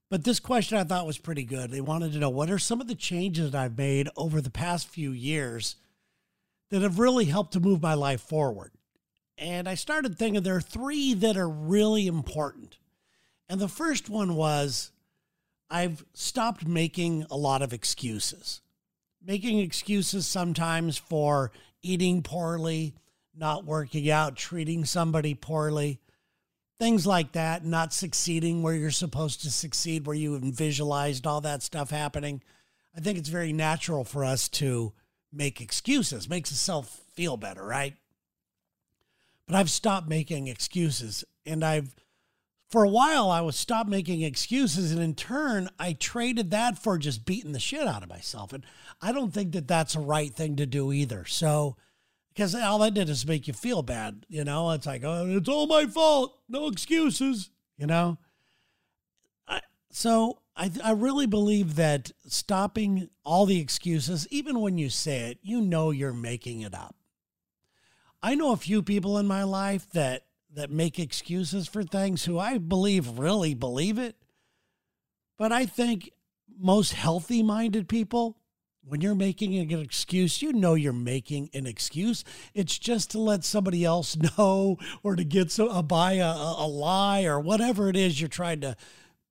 But 0.09 0.23
this 0.23 0.39
question 0.39 0.77
I 0.77 0.85
thought 0.85 1.05
was 1.05 1.17
pretty 1.17 1.43
good. 1.43 1.69
They 1.69 1.81
wanted 1.81 2.13
to 2.13 2.19
know 2.19 2.29
what 2.29 2.49
are 2.49 2.57
some 2.57 2.79
of 2.79 2.87
the 2.87 2.95
changes 2.95 3.51
that 3.51 3.61
I've 3.61 3.77
made 3.77 4.07
over 4.15 4.39
the 4.39 4.49
past 4.49 4.87
few 4.87 5.11
years 5.11 5.75
that 6.69 6.81
have 6.81 6.97
really 6.97 7.25
helped 7.25 7.51
to 7.53 7.59
move 7.59 7.81
my 7.81 7.93
life 7.93 8.21
forward. 8.21 8.71
And 9.37 9.67
I 9.67 9.75
started 9.75 10.17
thinking 10.17 10.41
there 10.41 10.55
are 10.55 10.61
three 10.61 11.13
that 11.15 11.35
are 11.35 11.49
really 11.49 12.07
important. 12.07 12.77
And 13.49 13.59
the 13.59 13.67
first 13.67 14.09
one 14.09 14.35
was 14.35 14.91
I've 15.69 16.05
stopped 16.13 16.65
making 16.65 17.25
a 17.29 17.35
lot 17.35 17.61
of 17.61 17.73
excuses. 17.73 18.61
Making 19.27 19.59
excuses 19.59 20.25
sometimes 20.25 20.97
for 20.97 21.51
eating 21.83 22.23
poorly, 22.23 22.95
not 23.35 23.65
working 23.65 24.09
out, 24.09 24.35
treating 24.35 24.85
somebody 24.85 25.35
poorly, 25.35 25.99
things 26.79 27.05
like 27.05 27.33
that, 27.33 27.63
not 27.63 27.93
succeeding 27.93 28.63
where 28.63 28.73
you're 28.73 28.89
supposed 28.89 29.43
to 29.43 29.51
succeed, 29.51 30.07
where 30.07 30.15
you 30.15 30.39
visualized 30.39 31.27
all 31.27 31.41
that 31.41 31.61
stuff 31.61 31.91
happening. 31.91 32.41
I 32.95 33.01
think 33.01 33.19
it's 33.19 33.29
very 33.29 33.53
natural 33.53 34.03
for 34.03 34.25
us 34.25 34.49
to 34.49 34.93
make 35.31 35.61
excuses, 35.61 36.27
makes 36.27 36.51
us 36.51 36.89
feel 37.13 37.37
better, 37.37 37.63
right? 37.63 37.93
but 39.47 39.55
I've 39.55 39.71
stopped 39.71 40.07
making 40.07 40.47
excuses. 40.47 41.23
And 41.45 41.63
I've, 41.63 41.95
for 42.69 42.83
a 42.83 42.89
while, 42.89 43.31
I 43.31 43.41
was 43.41 43.55
stopped 43.55 43.89
making 43.89 44.21
excuses. 44.21 44.91
And 44.91 45.01
in 45.01 45.15
turn, 45.15 45.69
I 45.79 45.93
traded 45.93 46.51
that 46.51 46.77
for 46.77 46.97
just 46.97 47.25
beating 47.25 47.53
the 47.53 47.59
shit 47.59 47.87
out 47.87 48.03
of 48.03 48.09
myself. 48.09 48.51
And 48.51 48.65
I 49.01 49.11
don't 49.11 49.33
think 49.33 49.53
that 49.53 49.67
that's 49.67 49.95
a 49.95 50.01
right 50.01 50.33
thing 50.33 50.57
to 50.57 50.65
do 50.65 50.91
either. 50.91 51.25
So, 51.25 51.77
because 52.33 52.53
all 52.53 52.79
that 52.79 52.93
did 52.93 53.09
is 53.09 53.25
make 53.25 53.47
you 53.47 53.53
feel 53.53 53.81
bad. 53.81 54.25
You 54.27 54.43
know, 54.43 54.71
it's 54.71 54.85
like, 54.85 55.03
oh, 55.03 55.25
it's 55.27 55.49
all 55.49 55.65
my 55.65 55.85
fault. 55.85 56.37
No 56.49 56.67
excuses, 56.67 57.49
you 57.77 57.87
know? 57.87 58.17
I, 59.47 59.61
so 59.89 60.41
I, 60.55 60.69
I 60.83 60.91
really 60.91 61.25
believe 61.25 61.75
that 61.75 62.11
stopping 62.27 63.09
all 63.23 63.45
the 63.45 63.59
excuses, 63.59 64.27
even 64.29 64.59
when 64.59 64.77
you 64.77 64.89
say 64.89 65.31
it, 65.31 65.39
you 65.41 65.61
know 65.61 65.91
you're 65.91 66.13
making 66.13 66.61
it 66.61 66.75
up. 66.75 66.95
I 68.21 68.35
know 68.35 68.51
a 68.51 68.57
few 68.57 68.83
people 68.83 69.17
in 69.17 69.25
my 69.25 69.43
life 69.43 69.89
that 69.91 70.26
that 70.53 70.71
make 70.71 70.99
excuses 70.99 71.67
for 71.67 71.83
things 71.83 72.25
who 72.25 72.39
I 72.39 72.57
believe 72.57 73.19
really 73.19 73.53
believe 73.53 73.97
it. 73.97 74.15
But 75.37 75.51
I 75.51 75.65
think 75.65 76.11
most 76.59 76.93
healthy 76.93 77.43
minded 77.43 77.87
people, 77.87 78.37
when 78.83 79.01
you're 79.01 79.15
making 79.15 79.55
an 79.57 79.79
excuse, 79.79 80.41
you 80.41 80.53
know 80.53 80.73
you're 80.73 80.93
making 80.93 81.49
an 81.53 81.67
excuse. 81.67 82.23
It's 82.53 82.77
just 82.77 83.11
to 83.11 83.19
let 83.19 83.43
somebody 83.43 83.83
else 83.85 84.17
know 84.37 84.77
or 85.03 85.15
to 85.15 85.23
get 85.23 85.51
so, 85.51 85.69
uh, 85.69 85.81
buy 85.81 86.13
a, 86.13 86.27
a 86.27 86.67
lie 86.67 87.25
or 87.25 87.39
whatever 87.39 87.89
it 87.89 87.95
is 87.95 88.19
you're 88.19 88.29
trying 88.29 88.61
to 88.61 88.75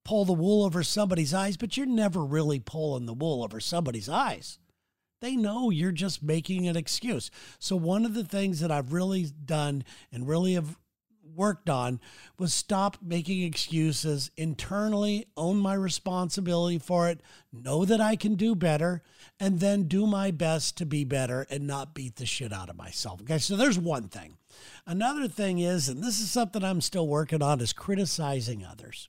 pull 0.05 0.25
the 0.25 0.33
wool 0.33 0.65
over 0.65 0.85
somebody's 0.85 1.35
eyes, 1.35 1.57
but 1.57 1.77
you're 1.77 1.87
never 1.87 2.25
really 2.25 2.61
pulling 2.61 3.07
the 3.07 3.15
wool 3.15 3.43
over 3.43 3.59
somebody's 3.59 4.09
eyes. 4.09 4.59
They 5.21 5.35
know 5.35 5.71
you're 5.71 5.91
just 5.91 6.23
making 6.23 6.69
an 6.69 6.77
excuse. 6.77 7.31
So, 7.59 7.75
one 7.75 8.05
of 8.05 8.15
the 8.15 8.23
things 8.23 8.61
that 8.61 8.71
I've 8.71 8.93
really 8.93 9.25
done 9.25 9.83
and 10.13 10.29
really 10.29 10.55
have 10.55 10.77
worked 11.37 11.69
on 11.69 12.01
was 12.39 12.53
stop 12.53 12.97
making 13.03 13.43
excuses 13.43 14.31
internally, 14.37 15.27
own 15.37 15.59
my 15.59 15.75
responsibility 15.75 16.79
for 16.79 17.09
it, 17.09 17.21
know 17.53 17.85
that 17.85 18.01
I 18.01 18.17
can 18.17 18.35
do 18.35 18.55
better, 18.55 19.03
and 19.39 19.61
then 19.61 19.85
do 19.85 20.07
my 20.07 20.31
best 20.31 20.77
to 20.79 20.87
be 20.87 21.05
better 21.05 21.47
and 21.51 21.67
not 21.67 21.95
beat 21.95 22.17
the 22.17 22.27
shit 22.27 22.53
out 22.53 22.71
of 22.71 22.77
myself. 22.77 23.21
Okay, 23.23 23.39
so 23.39 23.57
there's 23.57 23.79
one 23.79 24.09
thing. 24.09 24.39
Another 24.87 25.29
thing 25.29 25.59
is, 25.59 25.89
and 25.89 26.03
this 26.03 26.21
is 26.21 26.31
something 26.31 26.65
I'm 26.65 26.81
still 26.81 27.07
working 27.07 27.43
on, 27.43 27.61
is 27.61 27.73
criticizing 27.73 28.65
others. 28.65 29.09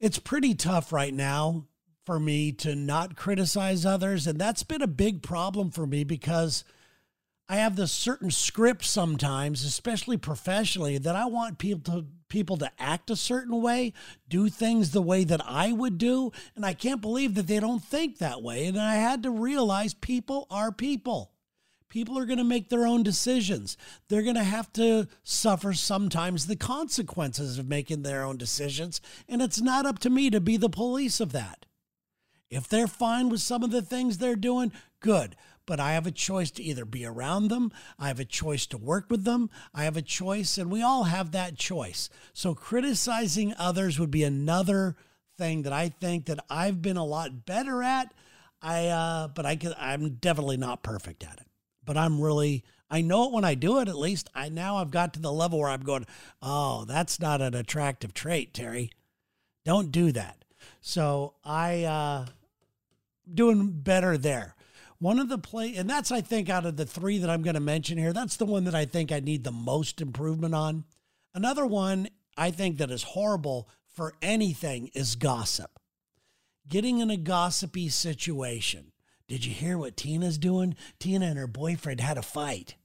It's 0.00 0.18
pretty 0.18 0.54
tough 0.54 0.92
right 0.92 1.14
now 1.14 1.66
for 2.04 2.18
me 2.18 2.52
to 2.52 2.74
not 2.74 3.16
criticize 3.16 3.86
others. 3.86 4.26
And 4.26 4.40
that's 4.40 4.62
been 4.62 4.82
a 4.82 4.88
big 4.88 5.22
problem 5.22 5.70
for 5.70 5.86
me 5.86 6.04
because 6.04 6.64
I 7.48 7.56
have 7.56 7.76
this 7.76 7.92
certain 7.92 8.30
script 8.30 8.84
sometimes, 8.84 9.64
especially 9.64 10.16
professionally, 10.16 10.98
that 10.98 11.16
I 11.16 11.26
want 11.26 11.58
people 11.58 11.92
to 11.92 12.06
people 12.28 12.56
to 12.56 12.70
act 12.78 13.10
a 13.10 13.16
certain 13.16 13.60
way, 13.60 13.92
do 14.26 14.48
things 14.48 14.90
the 14.90 15.02
way 15.02 15.22
that 15.22 15.42
I 15.46 15.70
would 15.70 15.98
do, 15.98 16.32
and 16.56 16.64
I 16.64 16.72
can't 16.72 17.02
believe 17.02 17.34
that 17.34 17.46
they 17.46 17.60
don't 17.60 17.84
think 17.84 18.18
that 18.18 18.42
way. 18.42 18.66
And 18.66 18.80
I 18.80 18.94
had 18.94 19.22
to 19.24 19.30
realize 19.30 19.92
people 19.92 20.46
are 20.50 20.72
people. 20.72 21.32
People 21.90 22.18
are 22.18 22.24
going 22.24 22.38
to 22.38 22.44
make 22.44 22.70
their 22.70 22.86
own 22.86 23.02
decisions. 23.02 23.76
They're 24.08 24.22
going 24.22 24.36
to 24.36 24.42
have 24.42 24.72
to 24.72 25.08
suffer 25.24 25.74
sometimes 25.74 26.46
the 26.46 26.56
consequences 26.56 27.58
of 27.58 27.68
making 27.68 28.02
their 28.02 28.24
own 28.24 28.38
decisions, 28.38 29.02
and 29.28 29.42
it's 29.42 29.60
not 29.60 29.84
up 29.84 29.98
to 29.98 30.08
me 30.08 30.30
to 30.30 30.40
be 30.40 30.56
the 30.56 30.70
police 30.70 31.20
of 31.20 31.32
that. 31.32 31.66
If 32.48 32.66
they're 32.66 32.86
fine 32.86 33.28
with 33.28 33.40
some 33.40 33.62
of 33.62 33.70
the 33.70 33.82
things 33.82 34.16
they're 34.16 34.36
doing, 34.36 34.72
good. 35.00 35.36
But 35.64 35.78
I 35.78 35.92
have 35.92 36.06
a 36.06 36.12
choice 36.12 36.50
to 36.52 36.62
either 36.62 36.84
be 36.84 37.04
around 37.04 37.48
them, 37.48 37.72
I 37.98 38.08
have 38.08 38.20
a 38.20 38.24
choice 38.24 38.66
to 38.66 38.78
work 38.78 39.10
with 39.10 39.24
them, 39.24 39.50
I 39.74 39.84
have 39.84 39.96
a 39.96 40.02
choice, 40.02 40.58
and 40.58 40.70
we 40.70 40.82
all 40.82 41.04
have 41.04 41.32
that 41.32 41.56
choice. 41.56 42.08
So 42.32 42.54
criticizing 42.54 43.54
others 43.56 43.98
would 43.98 44.10
be 44.10 44.24
another 44.24 44.96
thing 45.38 45.62
that 45.62 45.72
I 45.72 45.88
think 45.88 46.26
that 46.26 46.44
I've 46.50 46.82
been 46.82 46.96
a 46.96 47.04
lot 47.04 47.46
better 47.46 47.82
at. 47.82 48.12
I 48.60 48.86
uh, 48.88 49.28
but 49.28 49.46
I 49.46 49.56
can, 49.56 49.74
I'm 49.78 50.14
definitely 50.14 50.56
not 50.56 50.82
perfect 50.82 51.24
at 51.24 51.38
it. 51.38 51.46
But 51.84 51.96
I'm 51.96 52.20
really 52.20 52.64
I 52.92 53.00
know 53.00 53.24
it 53.24 53.32
when 53.32 53.44
I 53.44 53.54
do 53.54 53.80
it. 53.80 53.88
At 53.88 53.96
least 53.96 54.28
I 54.34 54.50
now 54.50 54.76
I've 54.76 54.90
got 54.90 55.14
to 55.14 55.20
the 55.20 55.32
level 55.32 55.58
where 55.58 55.70
I'm 55.70 55.82
going. 55.82 56.06
Oh, 56.42 56.84
that's 56.84 57.18
not 57.18 57.40
an 57.40 57.54
attractive 57.54 58.12
trait, 58.12 58.52
Terry. 58.52 58.90
Don't 59.64 59.90
do 59.90 60.12
that. 60.12 60.44
So 60.82 61.34
I 61.42 61.84
uh, 61.84 62.26
doing 63.32 63.70
better 63.70 64.18
there. 64.18 64.54
One 65.02 65.18
of 65.18 65.28
the 65.28 65.36
play, 65.36 65.74
and 65.74 65.90
that's 65.90 66.12
I 66.12 66.20
think 66.20 66.48
out 66.48 66.64
of 66.64 66.76
the 66.76 66.86
three 66.86 67.18
that 67.18 67.28
I'm 67.28 67.42
going 67.42 67.54
to 67.54 67.60
mention 67.60 67.98
here, 67.98 68.12
that's 68.12 68.36
the 68.36 68.46
one 68.46 68.62
that 68.66 68.74
I 68.76 68.84
think 68.84 69.10
I 69.10 69.18
need 69.18 69.42
the 69.42 69.50
most 69.50 70.00
improvement 70.00 70.54
on. 70.54 70.84
Another 71.34 71.66
one 71.66 72.06
I 72.36 72.52
think 72.52 72.78
that 72.78 72.92
is 72.92 73.02
horrible 73.02 73.68
for 73.92 74.14
anything 74.22 74.92
is 74.94 75.16
gossip. 75.16 75.80
Getting 76.68 77.00
in 77.00 77.10
a 77.10 77.16
gossipy 77.16 77.88
situation. 77.88 78.92
Did 79.26 79.44
you 79.44 79.52
hear 79.52 79.76
what 79.76 79.96
Tina's 79.96 80.38
doing? 80.38 80.76
Tina 81.00 81.26
and 81.26 81.36
her 81.36 81.48
boyfriend 81.48 82.00
had 82.00 82.16
a 82.16 82.22
fight. 82.22 82.76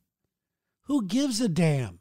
Who 0.86 1.06
gives 1.06 1.40
a 1.40 1.48
damn? 1.48 2.00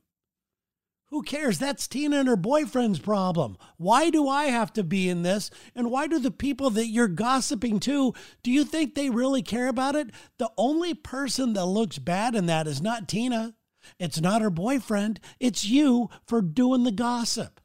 Who 1.10 1.22
cares? 1.22 1.58
That's 1.58 1.86
Tina 1.86 2.18
and 2.18 2.28
her 2.28 2.36
boyfriend's 2.36 2.98
problem. 2.98 3.56
Why 3.76 4.10
do 4.10 4.28
I 4.28 4.46
have 4.46 4.72
to 4.72 4.82
be 4.82 5.08
in 5.08 5.22
this? 5.22 5.50
And 5.74 5.90
why 5.90 6.08
do 6.08 6.18
the 6.18 6.32
people 6.32 6.68
that 6.70 6.88
you're 6.88 7.06
gossiping 7.06 7.78
to, 7.80 8.12
do 8.42 8.50
you 8.50 8.64
think 8.64 8.94
they 8.94 9.08
really 9.10 9.42
care 9.42 9.68
about 9.68 9.94
it? 9.94 10.10
The 10.38 10.50
only 10.58 10.94
person 10.94 11.52
that 11.52 11.66
looks 11.66 11.98
bad 11.98 12.34
in 12.34 12.46
that 12.46 12.66
is 12.66 12.82
not 12.82 13.06
Tina. 13.06 13.54
It's 14.00 14.20
not 14.20 14.42
her 14.42 14.50
boyfriend. 14.50 15.20
It's 15.38 15.64
you 15.64 16.10
for 16.26 16.42
doing 16.42 16.82
the 16.82 16.90
gossip. 16.90 17.60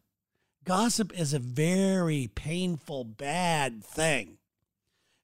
Gossip 0.64 1.12
is 1.20 1.34
a 1.34 1.40
very 1.40 2.30
painful, 2.36 3.06
bad 3.06 3.84
thing. 3.84 4.38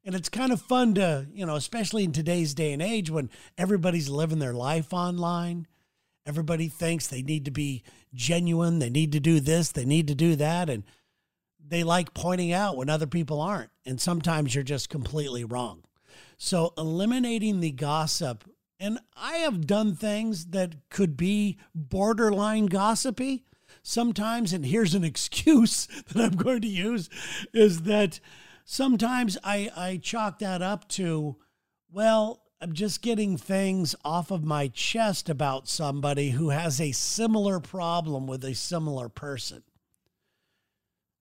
And 0.04 0.16
it's 0.16 0.30
kind 0.30 0.52
of 0.52 0.60
fun 0.60 0.96
to, 0.96 1.28
you 1.32 1.46
know, 1.46 1.56
especially 1.56 2.04
in 2.04 2.14
today's 2.14 2.56
day 2.56 2.74
and 2.74 2.82
age 2.82 3.12
when 3.12 3.30
everybody's 3.60 4.10
living 4.10 4.40
their 4.40 4.54
life 4.54 4.92
online 4.92 5.68
Everybody 6.28 6.68
thinks 6.68 7.08
they 7.08 7.22
need 7.22 7.46
to 7.46 7.52
be 7.52 7.84
genuine, 8.14 8.80
they 8.80 8.90
need 8.90 9.14
to 9.14 9.20
do 9.20 9.40
this, 9.40 9.72
they 9.72 9.86
need 9.86 10.08
to 10.10 10.16
do 10.16 10.36
that. 10.36 10.70
And 10.70 10.84
they 11.66 11.84
like 11.84 12.14
pointing 12.14 12.52
out 12.52 12.76
when 12.76 12.90
other 12.90 13.08
people 13.08 13.42
aren't. 13.42 13.72
And 13.86 14.00
sometimes 14.00 14.54
you're 14.54 14.64
just 14.64 14.90
completely 14.90 15.46
wrong. 15.46 15.84
So 16.38 16.74
eliminating 16.78 17.62
the 17.62 17.72
gossip, 17.72 18.44
and 18.80 19.00
I 19.16 19.38
have 19.38 19.66
done 19.66 19.96
things 19.96 20.48
that 20.48 20.76
could 20.90 21.16
be 21.16 21.58
borderline 21.74 22.68
gossipy 22.68 23.46
sometimes. 23.82 24.54
And 24.54 24.66
here's 24.66 24.96
an 24.96 25.04
excuse 25.06 25.88
that 26.14 26.24
I'm 26.24 26.38
going 26.38 26.62
to 26.62 26.68
use 26.68 27.10
is 27.54 27.84
that 27.84 28.20
sometimes 28.66 29.38
I, 29.44 29.72
I 29.76 29.98
chalk 29.98 30.40
that 30.40 30.62
up 30.62 30.88
to, 30.90 31.38
well, 31.92 32.44
I'm 32.60 32.74
just 32.74 33.02
getting 33.04 33.38
things 33.38 33.96
off 34.04 34.32
of 34.32 34.44
my 34.44 34.68
chest 34.70 35.30
about 35.30 35.68
somebody 35.68 36.32
who 36.32 36.50
has 36.50 36.82
a 36.82 36.92
similar 36.92 37.60
problem 37.60 38.26
with 38.26 38.44
a 38.44 38.56
similar 38.56 39.10
person. 39.10 39.62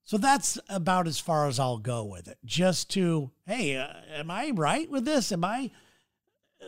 So 0.05 0.17
that's 0.17 0.59
about 0.69 1.07
as 1.07 1.19
far 1.19 1.47
as 1.47 1.59
I'll 1.59 1.79
go 1.79 2.05
with 2.05 2.29
it. 2.29 2.39
Just 2.45 2.89
to, 2.91 3.33
hey, 3.45 3.77
uh, 3.77 3.89
am 4.15 4.31
I 4.31 4.53
right 4.55 4.89
with 4.89 5.05
this? 5.05 5.31
Am 5.33 5.45
I 5.45 5.73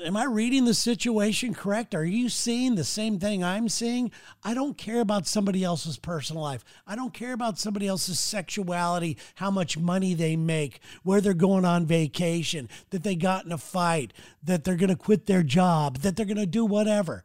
am 0.05 0.17
I 0.17 0.25
reading 0.25 0.65
the 0.65 0.75
situation 0.75 1.55
correct? 1.55 1.95
Are 1.95 2.05
you 2.05 2.29
seeing 2.29 2.75
the 2.75 2.85
same 2.85 3.19
thing 3.19 3.43
I'm 3.43 3.69
seeing? 3.69 4.11
I 4.43 4.55
don't 4.55 4.79
care 4.79 5.01
about 5.01 5.27
somebody 5.27 5.65
else's 5.65 5.99
personal 5.99 6.43
life. 6.43 6.65
I 6.87 6.97
don't 6.97 7.13
care 7.13 7.33
about 7.33 7.59
somebody 7.59 7.87
else's 7.87 8.19
sexuality, 8.19 9.17
how 9.37 9.51
much 9.51 9.79
money 9.79 10.15
they 10.15 10.37
make, 10.37 10.81
where 11.03 11.21
they're 11.21 11.35
going 11.35 11.65
on 11.65 11.87
vacation, 11.87 12.69
that 12.91 13.03
they 13.03 13.17
got 13.17 13.45
in 13.45 13.53
a 13.53 13.59
fight, 13.59 14.13
that 14.43 14.65
they're 14.65 14.77
going 14.77 14.89
to 14.89 14.97
quit 14.97 15.27
their 15.27 15.43
job, 15.43 15.99
that 15.99 16.17
they're 16.17 16.27
going 16.27 16.37
to 16.37 16.47
do 16.47 16.65
whatever. 16.65 17.25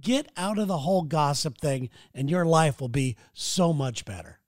Get 0.00 0.28
out 0.36 0.58
of 0.58 0.68
the 0.68 0.78
whole 0.78 1.02
gossip 1.02 1.58
thing, 1.58 1.88
and 2.14 2.28
your 2.28 2.44
life 2.44 2.80
will 2.80 2.88
be 2.88 3.16
so 3.32 3.72
much 3.72 4.04
better. 4.04 4.40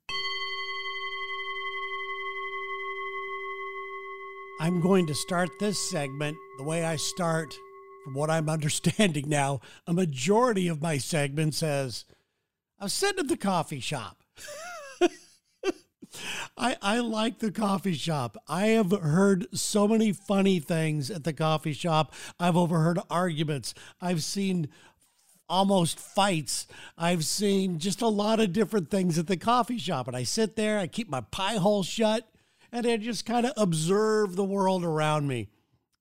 I'm 4.58 4.80
going 4.80 5.06
to 5.08 5.14
start 5.14 5.50
this 5.60 5.78
segment 5.90 6.36
the 6.56 6.64
way 6.64 6.82
I 6.84 6.96
start, 6.96 7.54
from 8.04 8.14
what 8.14 8.30
I'm 8.30 8.48
understanding 8.48 9.28
now, 9.28 9.60
a 9.86 9.92
majority 9.92 10.68
of 10.68 10.80
my 10.80 10.96
segment 10.96 11.54
says, 11.54 12.04
I 12.80 12.84
was 12.84 12.94
sitting 12.94 13.20
at 13.20 13.28
the 13.28 13.36
coffee 13.36 13.80
shop. 13.80 14.22
I, 16.56 16.76
I 16.80 17.00
like 17.00 17.40
the 17.40 17.52
coffee 17.52 17.94
shop. 17.94 18.38
I 18.48 18.68
have 18.68 18.92
heard 18.92 19.46
so 19.52 19.86
many 19.86 20.12
funny 20.12 20.58
things 20.60 21.10
at 21.10 21.24
the 21.24 21.34
coffee 21.34 21.74
shop. 21.74 22.14
I've 22.40 22.56
overheard 22.56 22.98
arguments. 23.10 23.74
I've 24.00 24.22
seen 24.22 24.68
almost 25.48 25.98
fights. 25.98 26.66
I've 26.96 27.26
seen 27.26 27.78
just 27.78 28.00
a 28.00 28.08
lot 28.08 28.40
of 28.40 28.54
different 28.54 28.90
things 28.90 29.18
at 29.18 29.26
the 29.26 29.36
coffee 29.36 29.78
shop. 29.78 30.08
And 30.08 30.16
I 30.16 30.22
sit 30.22 30.56
there, 30.56 30.78
I 30.78 30.86
keep 30.86 31.10
my 31.10 31.20
pie 31.20 31.56
hole 31.56 31.82
shut, 31.82 32.26
and 32.72 32.86
I 32.86 32.96
just 32.96 33.26
kind 33.26 33.46
of 33.46 33.52
observe 33.56 34.36
the 34.36 34.44
world 34.44 34.84
around 34.84 35.28
me. 35.28 35.48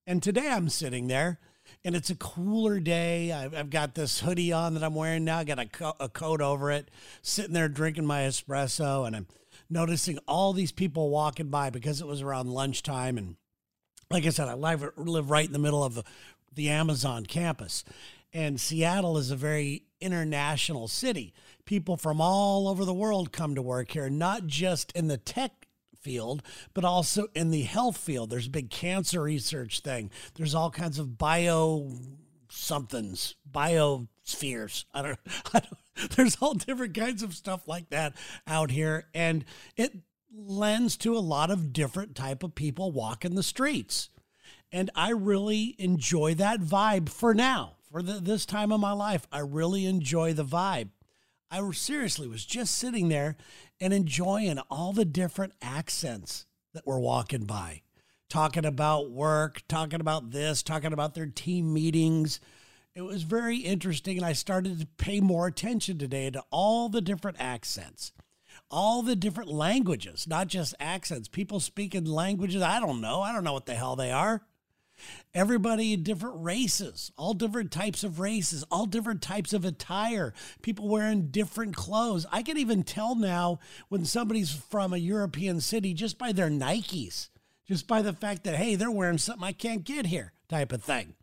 And 0.07 0.22
today 0.22 0.50
I'm 0.50 0.69
sitting 0.69 1.07
there 1.07 1.39
and 1.84 1.95
it's 1.95 2.10
a 2.10 2.15
cooler 2.15 2.79
day. 2.79 3.31
I've, 3.31 3.53
I've 3.53 3.69
got 3.69 3.95
this 3.95 4.19
hoodie 4.19 4.51
on 4.51 4.74
that 4.74 4.84
I'm 4.84 4.95
wearing 4.95 5.24
now. 5.24 5.39
I 5.39 5.43
got 5.43 5.60
a, 5.60 5.65
co- 5.65 5.95
a 6.00 6.10
coat 6.10 6.41
over 6.41 6.72
it, 6.72 6.89
sitting 7.22 7.53
there 7.53 7.69
drinking 7.69 8.05
my 8.05 8.22
espresso, 8.22 9.05
and 9.05 9.15
I'm 9.15 9.27
noticing 9.69 10.17
all 10.27 10.53
these 10.53 10.72
people 10.72 11.10
walking 11.10 11.50
by 11.50 11.69
because 11.69 12.01
it 12.01 12.07
was 12.07 12.22
around 12.22 12.50
lunchtime. 12.50 13.17
And 13.17 13.36
like 14.10 14.25
I 14.25 14.29
said, 14.29 14.48
I 14.48 14.53
live, 14.53 14.84
live 14.98 15.29
right 15.29 15.45
in 15.45 15.53
the 15.53 15.60
middle 15.60 15.84
of 15.84 15.95
the, 15.95 16.03
the 16.53 16.69
Amazon 16.69 17.25
campus. 17.25 17.84
And 18.34 18.60
Seattle 18.60 19.17
is 19.17 19.31
a 19.31 19.36
very 19.36 19.84
international 20.01 20.88
city. 20.88 21.34
People 21.65 21.98
from 21.98 22.19
all 22.19 22.67
over 22.67 22.84
the 22.84 22.93
world 22.93 23.31
come 23.31 23.55
to 23.55 23.62
work 23.62 23.91
here, 23.91 24.10
not 24.10 24.45
just 24.45 24.91
in 24.91 25.07
the 25.07 25.17
tech 25.17 25.64
field, 26.05 26.43
but 26.75 26.85
also 26.85 27.27
in 27.33 27.50
the 27.50 27.63
health 27.63 27.97
field. 27.97 28.29
There's 28.29 28.45
a 28.45 28.51
big 28.51 28.69
cancer 28.69 29.24
research 29.24 29.79
thing. 29.79 30.12
There's 30.35 30.53
all 30.53 30.69
kinds 30.69 31.00
of 31.00 31.17
bio 31.17 31.91
somethings, 32.47 33.35
biospheres. 33.51 34.85
I 34.93 35.01
don't, 35.01 35.19
I 35.53 35.59
don't, 35.62 36.12
there's 36.15 36.38
all 36.39 36.53
different 36.53 36.93
kinds 36.93 37.24
of 37.24 37.33
stuff 37.33 37.67
like 37.67 37.89
that 37.89 38.13
out 38.45 38.69
here. 38.69 39.05
And 39.15 39.45
it 39.75 39.93
lends 40.31 40.95
to 40.97 41.17
a 41.17 41.19
lot 41.19 41.50
of 41.50 41.74
different 41.74 42.15
type 42.15 42.43
of 42.43 42.53
people 42.53 42.91
walking 42.91 43.33
the 43.33 43.43
streets. 43.43 44.09
And 44.71 44.91
I 44.93 45.09
really 45.09 45.75
enjoy 45.79 46.35
that 46.35 46.62
vibe 46.62 47.09
for 47.09 47.33
now, 47.33 47.77
for 47.91 48.03
the, 48.03 48.13
this 48.13 48.45
time 48.45 48.71
of 48.71 48.79
my 48.79 48.91
life. 48.91 49.27
I 49.31 49.39
really 49.39 49.85
enjoy 49.88 50.33
the 50.33 50.45
vibe. 50.45 50.89
I 51.51 51.71
seriously 51.71 52.27
was 52.27 52.45
just 52.45 52.75
sitting 52.75 53.09
there 53.09 53.38
and 53.79 53.94
enjoying 53.94 54.60
all 54.70 54.94
the 54.94 55.05
different 55.05 55.53
accents 55.62 56.46
that 56.74 56.86
were 56.86 57.00
walking 57.00 57.46
by, 57.46 57.82
talking 58.29 58.66
about 58.66 59.11
work, 59.11 59.61
talking 59.68 60.01
about 60.01 60.31
this, 60.31 60.64
talking 60.64 60.94
about 60.94 61.14
their 61.14 61.25
team 61.25 61.74
meetings. 61.74 62.40
It 62.94 63.01
was 63.01 63.24
very 63.24 63.57
interesting. 63.57 64.18
And 64.18 64.25
I 64.25 64.33
started 64.33 64.79
to 64.79 64.88
pay 64.98 65.20
more 65.20 65.48
attention 65.48 65.98
today 65.98 66.29
to 66.31 66.44
all 66.51 66.90
the 66.90 67.01
different 67.01 67.38
accents, 67.40 68.11
all 68.72 69.01
the 69.01 69.16
different 69.16 69.51
languages, 69.51 70.27
not 70.27 70.48
just 70.48 70.75
accents. 70.79 71.27
People 71.27 71.59
speaking 71.59 72.05
languages 72.05 72.61
I 72.61 72.79
don't 72.79 73.01
know. 73.01 73.22
I 73.22 73.33
don't 73.33 73.44
know 73.44 73.53
what 73.53 73.66
the 73.66 73.75
hell 73.75 73.96
they 73.96 74.11
are. 74.11 74.42
Everybody 75.33 75.94
in 75.94 76.03
different 76.03 76.44
races, 76.44 77.11
all 77.18 77.33
different 77.33 77.72
types 77.72 78.03
of 78.03 78.20
races, 78.20 78.63
all 78.72 78.85
different 78.85 79.22
types 79.22 79.53
of 79.53 79.65
attire, 79.65 80.33
people 80.61 80.87
wearing 80.87 81.27
different 81.27 81.75
clothes. 81.75 82.25
I 82.31 82.41
can 82.41 82.57
even 82.57 82.83
tell 82.83 83.15
now 83.15 83.59
when 83.89 84.05
somebody's 84.05 84.51
from 84.51 84.94
a 84.94 84.98
European 84.98 85.59
city 85.61 85.94
just 85.94 86.18
by 86.18 86.31
their 86.31 86.50
Nikes, 86.50 87.29
just 87.68 87.87
by 87.87 88.01
the 88.01 88.13
fact 88.13 88.44
that, 88.46 88.55
hey, 88.55 88.75
they're 88.75 88.91
wearing 88.91 89.18
something 89.18 89.44
I 89.44 89.51
can't 89.51 89.83
get 89.83 90.05
here, 90.05 90.33
type 90.48 90.72
of 90.72 90.83
thing. 90.83 91.15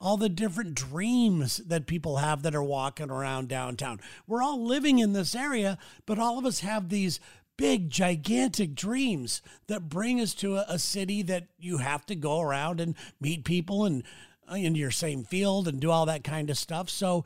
All 0.00 0.16
the 0.16 0.28
different 0.28 0.74
dreams 0.74 1.58
that 1.58 1.86
people 1.86 2.16
have 2.16 2.42
that 2.42 2.54
are 2.54 2.62
walking 2.62 3.10
around 3.10 3.48
downtown. 3.48 4.00
We're 4.26 4.42
all 4.42 4.64
living 4.64 4.98
in 4.98 5.12
this 5.12 5.34
area, 5.34 5.78
but 6.06 6.18
all 6.18 6.38
of 6.38 6.46
us 6.46 6.60
have 6.60 6.88
these 6.88 7.20
big, 7.56 7.90
gigantic 7.90 8.74
dreams 8.74 9.42
that 9.66 9.88
bring 9.88 10.20
us 10.20 10.34
to 10.34 10.56
a, 10.56 10.66
a, 10.68 10.78
city 10.78 11.22
that 11.22 11.48
you 11.58 11.78
have 11.78 12.04
to 12.06 12.14
go 12.14 12.40
around 12.40 12.80
and 12.80 12.94
meet 13.20 13.44
people 13.44 13.84
and 13.84 14.02
uh, 14.50 14.54
in 14.54 14.74
your 14.74 14.90
same 14.90 15.24
field 15.24 15.66
and 15.66 15.80
do 15.80 15.90
all 15.90 16.06
that 16.06 16.24
kind 16.24 16.50
of 16.50 16.58
stuff. 16.58 16.90
So 16.90 17.24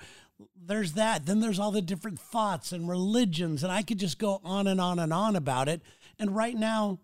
there's 0.56 0.92
that. 0.94 1.26
Then 1.26 1.40
there's 1.40 1.58
all 1.58 1.70
the 1.70 1.82
different 1.82 2.18
thoughts 2.18 2.72
and 2.72 2.88
religions, 2.88 3.62
and 3.62 3.72
I 3.72 3.82
could 3.82 3.98
just 3.98 4.18
go 4.18 4.40
on 4.44 4.66
and 4.66 4.80
on 4.80 4.98
and 4.98 5.12
on 5.12 5.36
about 5.36 5.68
it. 5.68 5.82
And 6.18 6.34
right 6.34 6.56
now, 6.56 7.00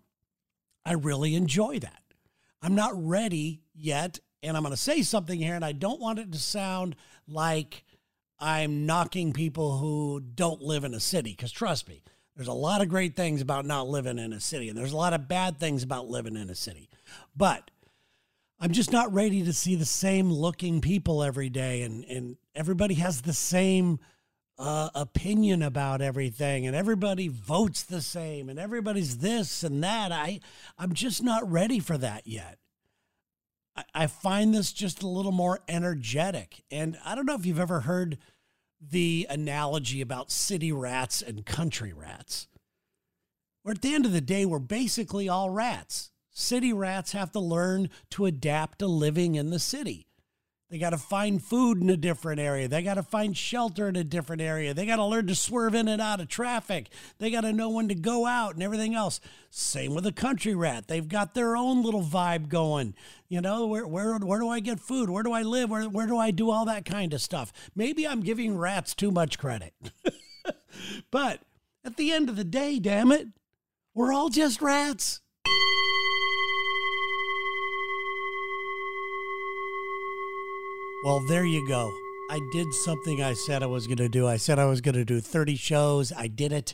I 0.85 0.93
really 0.93 1.35
enjoy 1.35 1.79
that. 1.79 2.01
I'm 2.61 2.75
not 2.75 2.91
ready 2.95 3.61
yet, 3.75 4.19
and 4.41 4.55
I'm 4.55 4.63
going 4.63 4.73
to 4.73 4.81
say 4.81 5.01
something 5.01 5.39
here, 5.39 5.55
and 5.55 5.65
I 5.65 5.73
don't 5.73 5.99
want 5.99 6.19
it 6.19 6.31
to 6.31 6.39
sound 6.39 6.95
like 7.27 7.83
I'm 8.39 8.85
knocking 8.85 9.33
people 9.33 9.77
who 9.77 10.19
don't 10.19 10.61
live 10.61 10.83
in 10.83 10.93
a 10.93 10.99
city, 10.99 11.31
because 11.31 11.51
trust 11.51 11.87
me, 11.87 12.01
there's 12.37 12.47
a 12.47 12.53
lot 12.53 12.81
of 12.81 12.87
great 12.87 13.15
things 13.15 13.41
about 13.41 13.65
not 13.65 13.87
living 13.87 14.19
in 14.19 14.31
a 14.31 14.39
city, 14.39 14.69
and 14.69 14.77
there's 14.77 14.93
a 14.93 14.97
lot 14.97 15.13
of 15.13 15.27
bad 15.27 15.59
things 15.59 15.81
about 15.81 16.07
living 16.07 16.37
in 16.37 16.51
a 16.51 16.55
city. 16.55 16.87
But 17.35 17.71
I'm 18.59 18.71
just 18.71 18.91
not 18.91 19.11
ready 19.11 19.43
to 19.43 19.51
see 19.51 19.73
the 19.73 19.85
same 19.85 20.31
looking 20.31 20.79
people 20.79 21.23
every 21.23 21.49
day, 21.49 21.81
and, 21.81 22.05
and 22.05 22.37
everybody 22.53 22.93
has 22.93 23.23
the 23.23 23.33
same 23.33 23.99
uh, 24.59 24.89
opinion 24.93 25.63
about 25.63 25.99
everything, 25.99 26.67
and 26.67 26.75
everybody 26.75 27.27
votes 27.27 27.81
the 27.81 28.01
same, 28.01 28.49
and 28.49 28.59
everybody's 28.59 29.17
this 29.17 29.63
and 29.63 29.83
that. 29.83 30.11
I, 30.11 30.39
I'm 30.77 30.93
just 30.93 31.23
not 31.23 31.49
ready 31.51 31.79
for 31.79 31.97
that 31.97 32.27
yet. 32.27 32.59
I, 33.75 33.83
I 33.95 34.07
find 34.07 34.53
this 34.53 34.71
just 34.71 35.01
a 35.01 35.07
little 35.07 35.31
more 35.31 35.61
energetic. 35.67 36.63
And 36.69 36.99
I 37.03 37.15
don't 37.15 37.25
know 37.25 37.35
if 37.35 37.47
you've 37.47 37.59
ever 37.59 37.79
heard 37.79 38.19
the 38.81 39.27
analogy 39.29 40.01
about 40.01 40.31
city 40.31 40.71
rats 40.71 41.21
and 41.21 41.45
country 41.45 41.93
rats. 41.93 42.47
Where 43.63 43.73
at 43.73 43.81
the 43.81 43.93
end 43.93 44.05
of 44.05 44.13
the 44.13 44.21
day, 44.21 44.45
we're 44.45 44.59
basically 44.59 45.27
all 45.27 45.49
rats. 45.49 46.11
City 46.31 46.71
rats 46.71 47.11
have 47.11 47.31
to 47.31 47.39
learn 47.39 47.89
to 48.11 48.25
adapt 48.25 48.79
to 48.79 48.87
living 48.87 49.35
in 49.35 49.49
the 49.49 49.59
city. 49.59 50.06
They 50.69 50.79
got 50.79 50.89
to 50.89 50.97
find 50.97 51.41
food 51.41 51.81
in 51.81 51.89
a 51.89 51.95
different 51.95 52.41
area. 52.41 52.67
They 52.67 52.83
got 52.83 52.95
to 52.95 53.03
find 53.03 53.37
shelter 53.37 53.87
in 53.87 53.95
a 53.95 54.03
different 54.03 54.41
area. 54.41 54.73
They 54.73 54.85
got 54.85 54.97
to 54.97 55.05
learn 55.05 55.27
to 55.27 55.35
swerve 55.35 55.73
in 55.73 55.87
and 55.87 56.01
out 56.01 56.19
of 56.19 56.27
traffic. 56.27 56.89
They 57.19 57.31
got 57.31 57.41
to 57.41 57.53
know 57.53 57.69
when 57.69 57.87
to 57.87 57.95
go 57.95 58.25
out 58.25 58.55
and 58.55 58.63
everything 58.63 58.93
else. 58.93 59.21
Same 59.49 59.95
with 59.95 60.05
a 60.05 60.11
country 60.11 60.55
rat. 60.55 60.89
They've 60.89 61.07
got 61.07 61.33
their 61.33 61.55
own 61.55 61.83
little 61.83 62.03
vibe 62.03 62.49
going. 62.49 62.95
You 63.29 63.39
know, 63.39 63.65
where 63.65 63.87
where 63.87 64.17
where 64.17 64.39
do 64.39 64.49
I 64.49 64.59
get 64.59 64.81
food? 64.81 65.09
Where 65.09 65.23
do 65.23 65.31
I 65.31 65.41
live? 65.41 65.69
Where 65.69 65.83
where 65.83 66.07
do 66.07 66.17
I 66.17 66.31
do 66.31 66.49
all 66.49 66.65
that 66.65 66.83
kind 66.83 67.13
of 67.13 67.21
stuff? 67.21 67.53
Maybe 67.73 68.05
I'm 68.05 68.21
giving 68.21 68.57
rats 68.57 68.93
too 68.93 69.11
much 69.11 69.39
credit. 69.39 69.73
but 71.11 71.43
at 71.85 71.95
the 71.95 72.11
end 72.11 72.27
of 72.27 72.35
the 72.35 72.43
day, 72.43 72.79
damn 72.79 73.13
it, 73.13 73.27
we're 73.93 74.11
all 74.11 74.27
just 74.29 74.61
rats. 74.61 75.21
Well, 81.03 81.19
there 81.19 81.45
you 81.45 81.65
go. 81.67 81.93
I 82.31 82.39
did 82.51 82.73
something 82.73 83.21
I 83.21 83.33
said 83.33 83.61
I 83.61 83.67
was 83.67 83.85
going 83.85 83.97
to 83.97 84.09
do. 84.09 84.27
I 84.27 84.37
said 84.37 84.57
I 84.57 84.65
was 84.65 84.81
going 84.81 84.95
to 84.95 85.05
do 85.05 85.21
30 85.21 85.55
shows. 85.55 86.11
I 86.11 86.27
did 86.27 86.51
it 86.51 86.73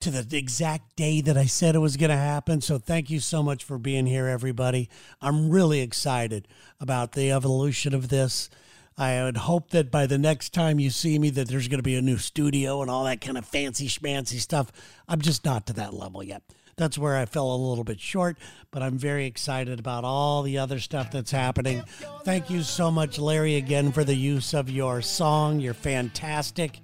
to 0.00 0.10
the 0.10 0.36
exact 0.36 0.96
day 0.96 1.20
that 1.20 1.36
I 1.36 1.44
said 1.44 1.74
it 1.74 1.80
was 1.80 1.98
going 1.98 2.10
to 2.10 2.16
happen. 2.16 2.62
So 2.62 2.78
thank 2.78 3.10
you 3.10 3.20
so 3.20 3.42
much 3.42 3.64
for 3.64 3.78
being 3.78 4.06
here, 4.06 4.26
everybody. 4.26 4.88
I'm 5.20 5.50
really 5.50 5.80
excited 5.80 6.48
about 6.80 7.12
the 7.12 7.30
evolution 7.30 7.94
of 7.94 8.08
this. 8.08 8.48
I 8.96 9.22
would 9.22 9.36
hope 9.36 9.70
that 9.70 9.90
by 9.90 10.06
the 10.06 10.18
next 10.18 10.54
time 10.54 10.80
you 10.80 10.90
see 10.90 11.18
me 11.18 11.30
that 11.30 11.48
there's 11.48 11.68
going 11.68 11.78
to 11.78 11.84
be 11.84 11.96
a 11.96 12.02
new 12.02 12.16
studio 12.16 12.80
and 12.80 12.90
all 12.90 13.04
that 13.04 13.20
kind 13.20 13.36
of 13.36 13.44
fancy 13.44 13.88
schmancy 13.88 14.40
stuff. 14.40 14.72
I'm 15.06 15.20
just 15.20 15.44
not 15.44 15.66
to 15.66 15.74
that 15.74 15.94
level 15.94 16.22
yet 16.24 16.42
that's 16.78 16.96
where 16.96 17.16
I 17.16 17.26
fell 17.26 17.52
a 17.52 17.56
little 17.56 17.84
bit 17.84 18.00
short, 18.00 18.38
but 18.70 18.82
I'm 18.82 18.96
very 18.96 19.26
excited 19.26 19.78
about 19.78 20.04
all 20.04 20.42
the 20.42 20.58
other 20.58 20.78
stuff 20.78 21.10
that's 21.10 21.30
happening. 21.30 21.82
Thank 22.24 22.48
you 22.48 22.62
so 22.62 22.90
much, 22.90 23.18
Larry, 23.18 23.56
again 23.56 23.92
for 23.92 24.04
the 24.04 24.14
use 24.14 24.54
of 24.54 24.70
your 24.70 25.02
song. 25.02 25.60
You're 25.60 25.74
fantastic. 25.74 26.80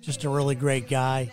Just 0.00 0.24
a 0.24 0.28
really 0.28 0.54
great 0.54 0.88
guy. 0.88 1.30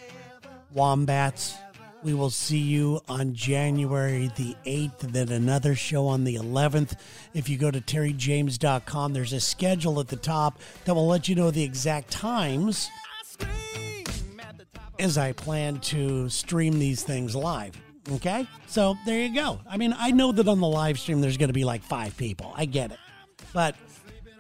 Wombats. 0.74 1.56
We 2.04 2.14
will 2.14 2.30
see 2.30 2.60
you 2.60 3.02
on 3.08 3.34
January 3.34 4.30
the 4.36 4.56
8th, 4.66 5.00
then 5.12 5.30
another 5.30 5.74
show 5.74 6.06
on 6.06 6.24
the 6.24 6.36
11th. 6.36 7.00
If 7.34 7.50
you 7.50 7.58
go 7.58 7.72
to 7.72 7.82
terryjames.com, 7.82 9.14
there's 9.14 9.34
a 9.34 9.40
schedule 9.40 10.00
at 10.00 10.10
the 10.10 10.16
top 10.16 10.60
that 10.84 10.94
will 10.94 11.08
let 11.08 11.28
you 11.28 11.34
know 11.34 11.50
the 11.50 11.64
exact 11.64 12.12
times 12.12 12.90
as 15.00 15.18
I 15.18 15.32
plan 15.32 15.80
to 15.80 16.30
stream 16.30 16.80
these 16.80 17.04
things 17.04 17.36
live. 17.36 17.80
Okay? 18.12 18.48
So 18.68 18.96
there 19.06 19.22
you 19.22 19.34
go. 19.34 19.60
I 19.70 19.78
mean, 19.78 19.96
I 19.98 20.12
know 20.12 20.32
that 20.32 20.48
on 20.48 20.60
the 20.60 20.68
live 20.68 21.00
stream 21.00 21.22
there's 21.22 21.38
going 21.38 21.50
to 21.50 21.54
be 21.54 21.64
like 21.64 21.84
five 21.84 22.16
people. 22.18 22.54
I 22.56 22.66
get 22.66 22.92
it. 22.92 23.00
But 23.54 23.76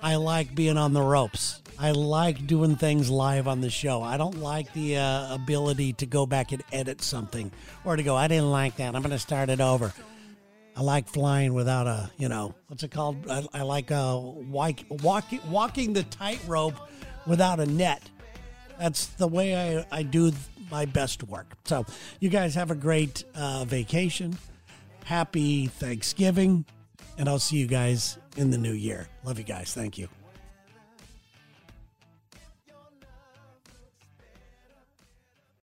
I 0.02 0.16
like 0.16 0.54
being 0.54 0.78
on 0.78 0.94
the 0.94 1.02
ropes. 1.02 1.62
I 1.78 1.92
like 1.92 2.48
doing 2.48 2.76
things 2.76 3.10
live 3.10 3.48
on 3.48 3.60
the 3.62 3.70
show. 3.70 4.02
I 4.02 4.18
don't 4.18 4.38
like 4.38 4.72
the 4.74 4.98
uh, 4.98 5.34
ability 5.34 5.94
to 5.94 6.06
go 6.06 6.26
back 6.26 6.52
and 6.52 6.64
edit 6.72 7.02
something 7.02 7.52
or 7.84 7.96
to 7.96 8.04
go, 8.04 8.16
I 8.16 8.28
didn't 8.28 8.52
like 8.52 8.78
that. 8.78 8.96
I'm 8.96 9.02
going 9.02 9.12
to 9.12 9.20
start 9.20 9.50
it 9.50 9.60
over. 9.60 9.94
I 10.78 10.82
like 10.82 11.08
flying 11.08 11.54
without 11.54 11.88
a, 11.88 12.12
you 12.18 12.30
know, 12.30 12.54
what's 12.68 12.84
it 12.84 12.92
called? 12.92 13.30
I, 13.30 13.46
I 13.54 13.62
like 13.62 13.92
uh, 13.92 14.20
walk, 14.22 14.80
walking, 14.90 15.40
walking 15.50 15.94
the 15.94 16.04
tightrope 16.04 16.76
without 17.26 17.60
a 17.60 17.66
net. 17.66 18.10
That's 18.80 19.08
the 19.08 19.28
way 19.28 19.78
I, 19.78 19.86
I 19.92 20.04
do 20.04 20.32
my 20.72 20.86
best 20.86 21.24
work. 21.24 21.48
So, 21.66 21.86
you 22.20 22.30
guys 22.30 22.56
have 22.56 22.72
a 22.72 22.76
great 22.76 23.24
uh, 23.36 23.66
vacation. 23.66 24.38
Happy 25.04 25.68
Thanksgiving. 25.68 26.66
And 27.18 27.30
I'll 27.30 27.40
see 27.40 27.58
you 27.58 27.68
guys 27.68 28.18
in 28.36 28.52
the 28.52 28.58
new 28.58 28.74
year. 28.74 29.08
Love 29.24 29.38
you 29.38 29.46
guys. 29.46 29.74
Thank 29.74 29.98
you. 29.98 30.10